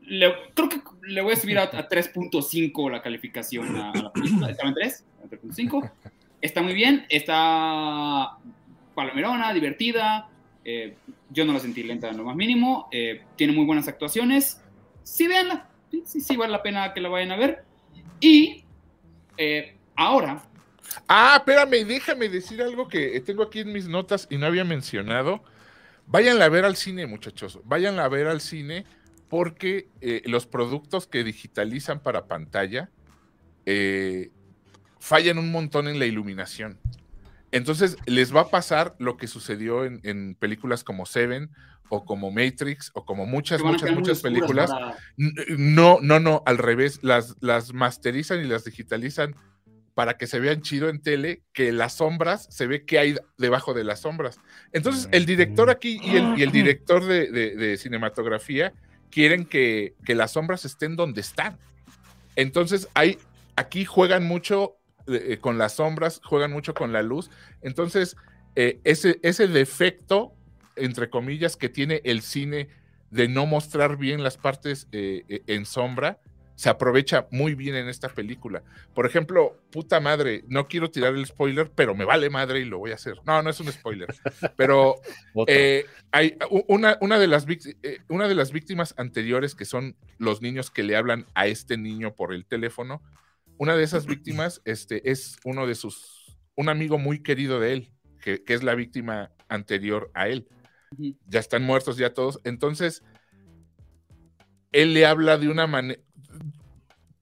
[0.04, 4.12] Le- creo que le voy a subir a, a 3.5 la calificación a, a la
[4.14, 4.50] película.
[4.50, 5.92] Estaba en 3, a 3.5.
[6.42, 8.38] Está muy bien, está
[8.96, 10.30] palomerona, divertida.
[10.64, 10.96] eh,
[11.30, 12.88] yo no la sentí lenta en lo más mínimo.
[12.92, 14.62] eh, tiene muy buenas actuaciones.
[15.04, 15.70] Sí, véanla.
[15.92, 17.64] Sí, sí, sí, vale la pena que la vayan a ver.
[18.20, 18.64] Y
[19.38, 20.42] eh, ahora,
[21.08, 25.44] Ah, espérame, déjame decir algo que tengo aquí en mis notas y no había mencionado.
[26.08, 27.60] Váyanla a ver al cine, muchachos.
[27.66, 28.86] Váyanla a ver al cine
[29.28, 29.90] porque
[30.26, 32.90] los productos que digitalizan para pantalla
[35.00, 36.80] fallan un montón en la iluminación.
[37.56, 41.50] Entonces les va a pasar lo que sucedió en, en películas como Seven
[41.90, 44.70] o como Matrix o como muchas, muchas, muchas películas.
[44.72, 44.98] para-
[45.58, 49.36] No, no, no, al revés, las, las masterizan y las digitalizan
[49.94, 53.74] para que se vean chido en tele, que las sombras se ve que hay debajo
[53.74, 54.40] de las sombras.
[54.74, 58.74] Entonces, el director aquí y el, y el director de, de- de cinematografía
[59.10, 61.58] quieren que, que las sombras estén donde están.
[62.36, 63.18] Entonces, hay,
[63.56, 64.76] aquí juegan mucho
[65.08, 67.30] eh, con las sombras, juegan mucho con la luz.
[67.62, 68.16] Entonces,
[68.56, 70.34] eh, ese, ese defecto,
[70.76, 72.70] entre comillas, que tiene el cine
[73.12, 76.20] de no mostrar bien las partes eh, en sombra,
[76.56, 78.64] se aprovecha muy bien en esta película.
[78.94, 82.78] Por ejemplo, puta madre, no quiero tirar el spoiler, pero me vale madre y lo
[82.80, 83.16] voy a hacer.
[83.26, 84.16] No, no es un spoiler,
[84.56, 84.96] pero
[85.48, 89.66] eh, hay u- una, una, de las víct- eh, una de las víctimas anteriores, que
[89.66, 93.02] son los niños que le hablan a este niño por el teléfono,
[93.58, 97.92] una de esas víctimas este, es uno de sus, un amigo muy querido de él,
[98.22, 100.48] que, que es la víctima anterior a él.
[101.28, 102.40] Ya están muertos ya todos.
[102.44, 103.04] Entonces,
[104.72, 106.02] él le habla de una manera...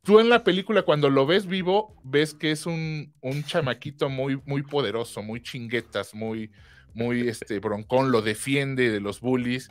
[0.03, 4.41] Tú en la película, cuando lo ves vivo, ves que es un, un chamaquito muy,
[4.45, 6.51] muy poderoso, muy chinguetas, muy,
[6.93, 9.69] muy este, broncón, lo defiende de los bullies.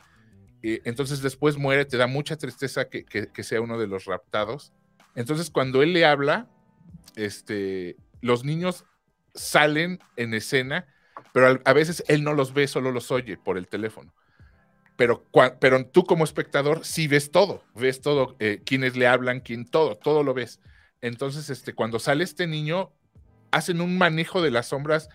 [0.63, 4.05] eh, entonces después muere, te da mucha tristeza que, que- que sea uno de los
[4.05, 4.73] raptados.
[5.15, 6.47] Entonces cuando él le habla,
[7.15, 8.85] este, los niños
[9.33, 10.87] salen en escena,
[11.33, 14.13] pero a veces él no los ve, solo los oye por el teléfono.
[14.95, 15.25] Pero,
[15.59, 19.95] pero tú como espectador sí ves todo, ves todo, eh, quienes le hablan, quién, todo,
[19.95, 20.59] todo lo ves.
[21.01, 22.91] Entonces, este, cuando sale este niño,
[23.51, 25.09] hacen un manejo de las sombras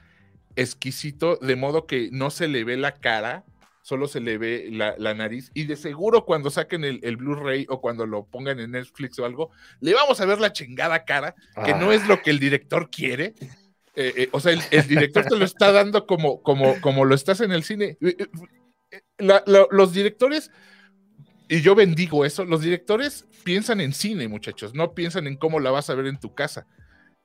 [0.56, 3.44] exquisito, de modo que no se le ve la cara,
[3.88, 5.50] solo se le ve la, la nariz.
[5.54, 9.24] Y de seguro cuando saquen el, el Blu-ray o cuando lo pongan en Netflix o
[9.24, 11.34] algo, le vamos a ver la chingada cara,
[11.64, 11.94] que no Ah.
[11.94, 13.34] es lo que el director quiere.
[13.96, 17.14] Eh, eh, o sea, el, el director te lo está dando como, como, como lo
[17.14, 17.96] estás en el cine.
[18.02, 18.26] Eh,
[19.16, 20.50] la- la- los directores,
[21.48, 25.70] y yo bendigo eso, los directores piensan en cine, muchachos, no piensan en cómo la
[25.70, 26.66] vas a ver en tu casa.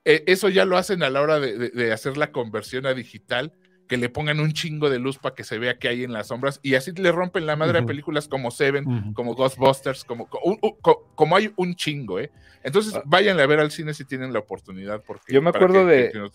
[0.06, 2.94] Eh, eso ya lo hacen a la hora de, de- de hacer la conversión a
[2.94, 3.52] digital,
[3.94, 6.30] que le pongan un chingo de luz para que se vea qué hay en las
[6.30, 10.58] sombras, y así le rompen la madre a películas como Seven, como Ghostbusters, como, un-
[10.64, 10.76] un-
[11.14, 12.32] como hay un chingo, ¿eh?
[12.64, 13.04] Entonces, Ah.
[13.06, 16.12] váyanle a ver al cine si tienen la oportunidad, porque Yo me acuerdo que- de-
[16.12, 16.30] que-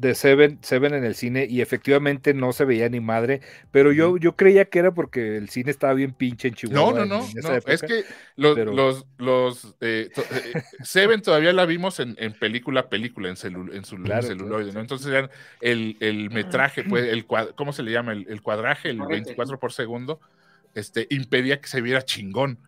[0.00, 3.40] que Seven, Seven en el cine y efectivamente no se veía ni madre,
[3.70, 6.92] pero yo, yo creía que era porque el cine estaba bien pinche en Chihuahua.
[6.92, 7.72] No, no, no, no, época.
[7.72, 8.04] es que
[8.36, 13.28] los, pero- los, los eh, to- eh, Seven todavía la vimos en, en película, película,
[13.28, 14.80] en, celu- en, su- en celuloide, claro, ¿no?
[14.80, 15.30] Entonces eran
[15.60, 18.12] el, el metraje, pues, el cuad- ¿cómo se le llama?
[18.12, 19.24] El, el cuadraje, el Correcto.
[19.28, 20.20] 24 por segundo,
[20.74, 22.58] este, impedía que se viera chingón.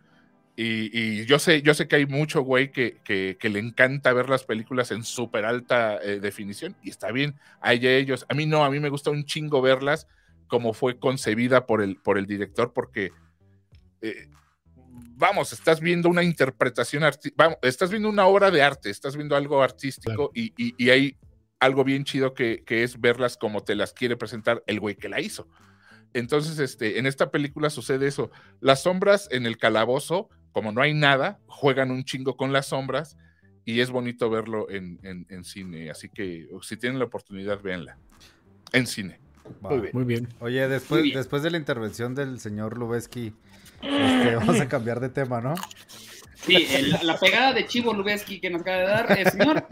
[0.57, 4.13] Y, y yo sé, yo sé que hay mucho güey que, que, que le encanta
[4.13, 8.25] ver las películas en súper alta eh, definición, y está bien, hay ellos.
[8.29, 10.07] A mí no, a mí me gusta un chingo verlas
[10.47, 13.11] como fue concebida por el, por el director, porque
[14.01, 14.29] eh,
[15.17, 17.03] vamos, estás viendo una interpretación
[17.35, 21.17] vamos, estás viendo una obra de arte, estás viendo algo artístico y, y- y hay
[21.65, 25.09] algo bien chido que, que es verlas como te las quiere presentar el güey que
[25.09, 25.49] la hizo.
[26.13, 28.31] Entonces, este, en esta película sucede eso.
[28.61, 33.17] Las sombras en el calabozo, como no hay nada, juegan un chingo con las sombras
[33.65, 35.91] y es bonito verlo en, en- en cine.
[35.91, 37.99] Así que si tienen la oportunidad, véanla.
[38.73, 39.19] En cine.
[39.65, 39.71] Va.
[39.71, 39.91] Muy bien.
[39.93, 40.29] Muy bien.
[40.41, 41.17] Oye, después, bien.
[41.17, 43.33] después de la intervención del señor Lubeski,
[43.83, 45.55] este, vamos a cambiar de tema, ¿no?
[46.47, 49.67] Sí, el- la pegada de Chivo Lubeski que nos acaba de dar, eh, señor.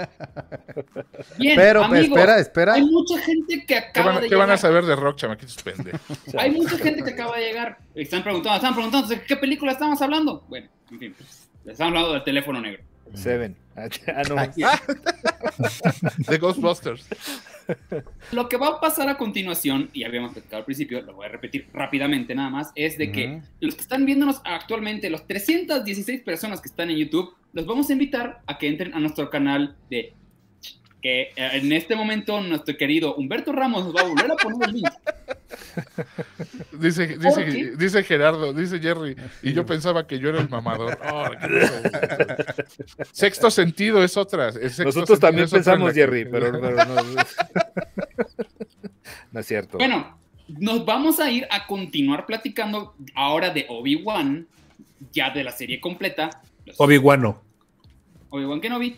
[1.39, 2.75] Bien, Pero, amigos, espera, espera.
[2.75, 4.59] hay mucha gente que ¿Qué acaba van, de qué van a llegar.
[4.59, 6.01] saber de rock, chamaquitos pendejos?
[6.39, 7.79] Hay mucha gente que acaba de llegar.
[7.95, 10.45] Están preguntando, están preguntando, ¿de qué película estamos hablando?
[10.49, 11.15] Bueno, en fin,
[11.65, 12.83] les estamos hablando del teléfono negro.
[13.15, 13.57] Seven.
[13.75, 13.89] Ah,
[14.29, 14.37] no.
[16.31, 17.07] De Ghostbusters.
[18.33, 21.29] Lo que va a pasar a continuación, y habíamos platicado al principio, lo voy a
[21.29, 26.61] repetir rápidamente nada más, es de que los que están viéndonos actualmente, los 316 personas
[26.61, 30.15] que están en YouTube, los vamos a invitar a que entren a nuestro canal de
[31.03, 34.69] que eh, en este momento nuestro querido Humberto Ramos nos va a volver a poner
[34.69, 34.89] el link.
[36.73, 40.99] Dice, dice, dice Gerardo, dice Jerry, y yo pensaba que yo era el mamador.
[41.13, 41.27] Oh,
[43.13, 44.53] sexto sentido es otra.
[44.85, 46.95] Nosotros también pensamos, que- Jerry, pero, pero no,
[49.33, 49.79] no es cierto.
[49.79, 54.47] Bueno, nos vamos a ir a continuar platicando ahora de Obi-Wan,
[55.13, 56.43] ya de la serie completa.
[56.79, 57.43] Obi-Wano.
[58.31, 58.97] Obi-Wan Kenobi,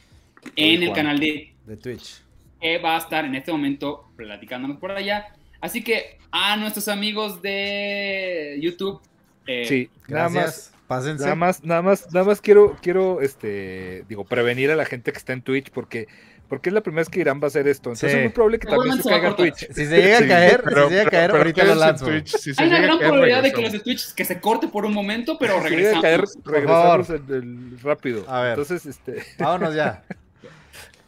[0.57, 2.23] en el canal de De Twitch.
[2.61, 5.27] que va a estar en este momento platicándonos por allá.
[5.61, 9.01] Así que a nuestros amigos de YouTube,
[9.47, 10.35] eh, sí, nada más.
[10.35, 10.71] Gracias.
[10.87, 11.25] Pásense.
[11.25, 15.19] Nada más, nada más, nada más quiero, quiero, este, digo, prevenir a la gente que
[15.19, 16.09] está en Twitch porque,
[16.47, 17.89] porque es la primera vez que Irán va a hacer esto.
[17.89, 18.17] Entonces Sí.
[18.19, 19.35] es muy probable que también se caiga.
[19.35, 19.67] Twitch.
[19.69, 21.75] Si se llega a Sí, caer, pero- si se llega a caer, pero ahorita lo
[21.75, 22.05] lanzo.
[22.05, 22.37] Twitch.
[22.37, 24.85] Si Hay una gran caer, probabilidad de que los de Twitch que se corte por
[24.85, 27.09] un momento, pero Se llega a caer, regresamos.
[27.09, 28.25] regresamos el- rápido.
[28.29, 28.51] A ver.
[28.51, 30.05] Entonces, este, Vámonos ya.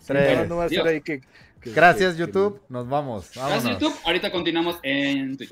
[0.07, 1.23] sí, Tres.
[1.75, 2.61] Gracias, YouTube.
[2.69, 3.31] Nos vamos.
[3.35, 3.81] Gracias Vámonos.
[3.81, 4.01] YouTube.
[4.05, 5.51] Ahorita continuamos en Twitch.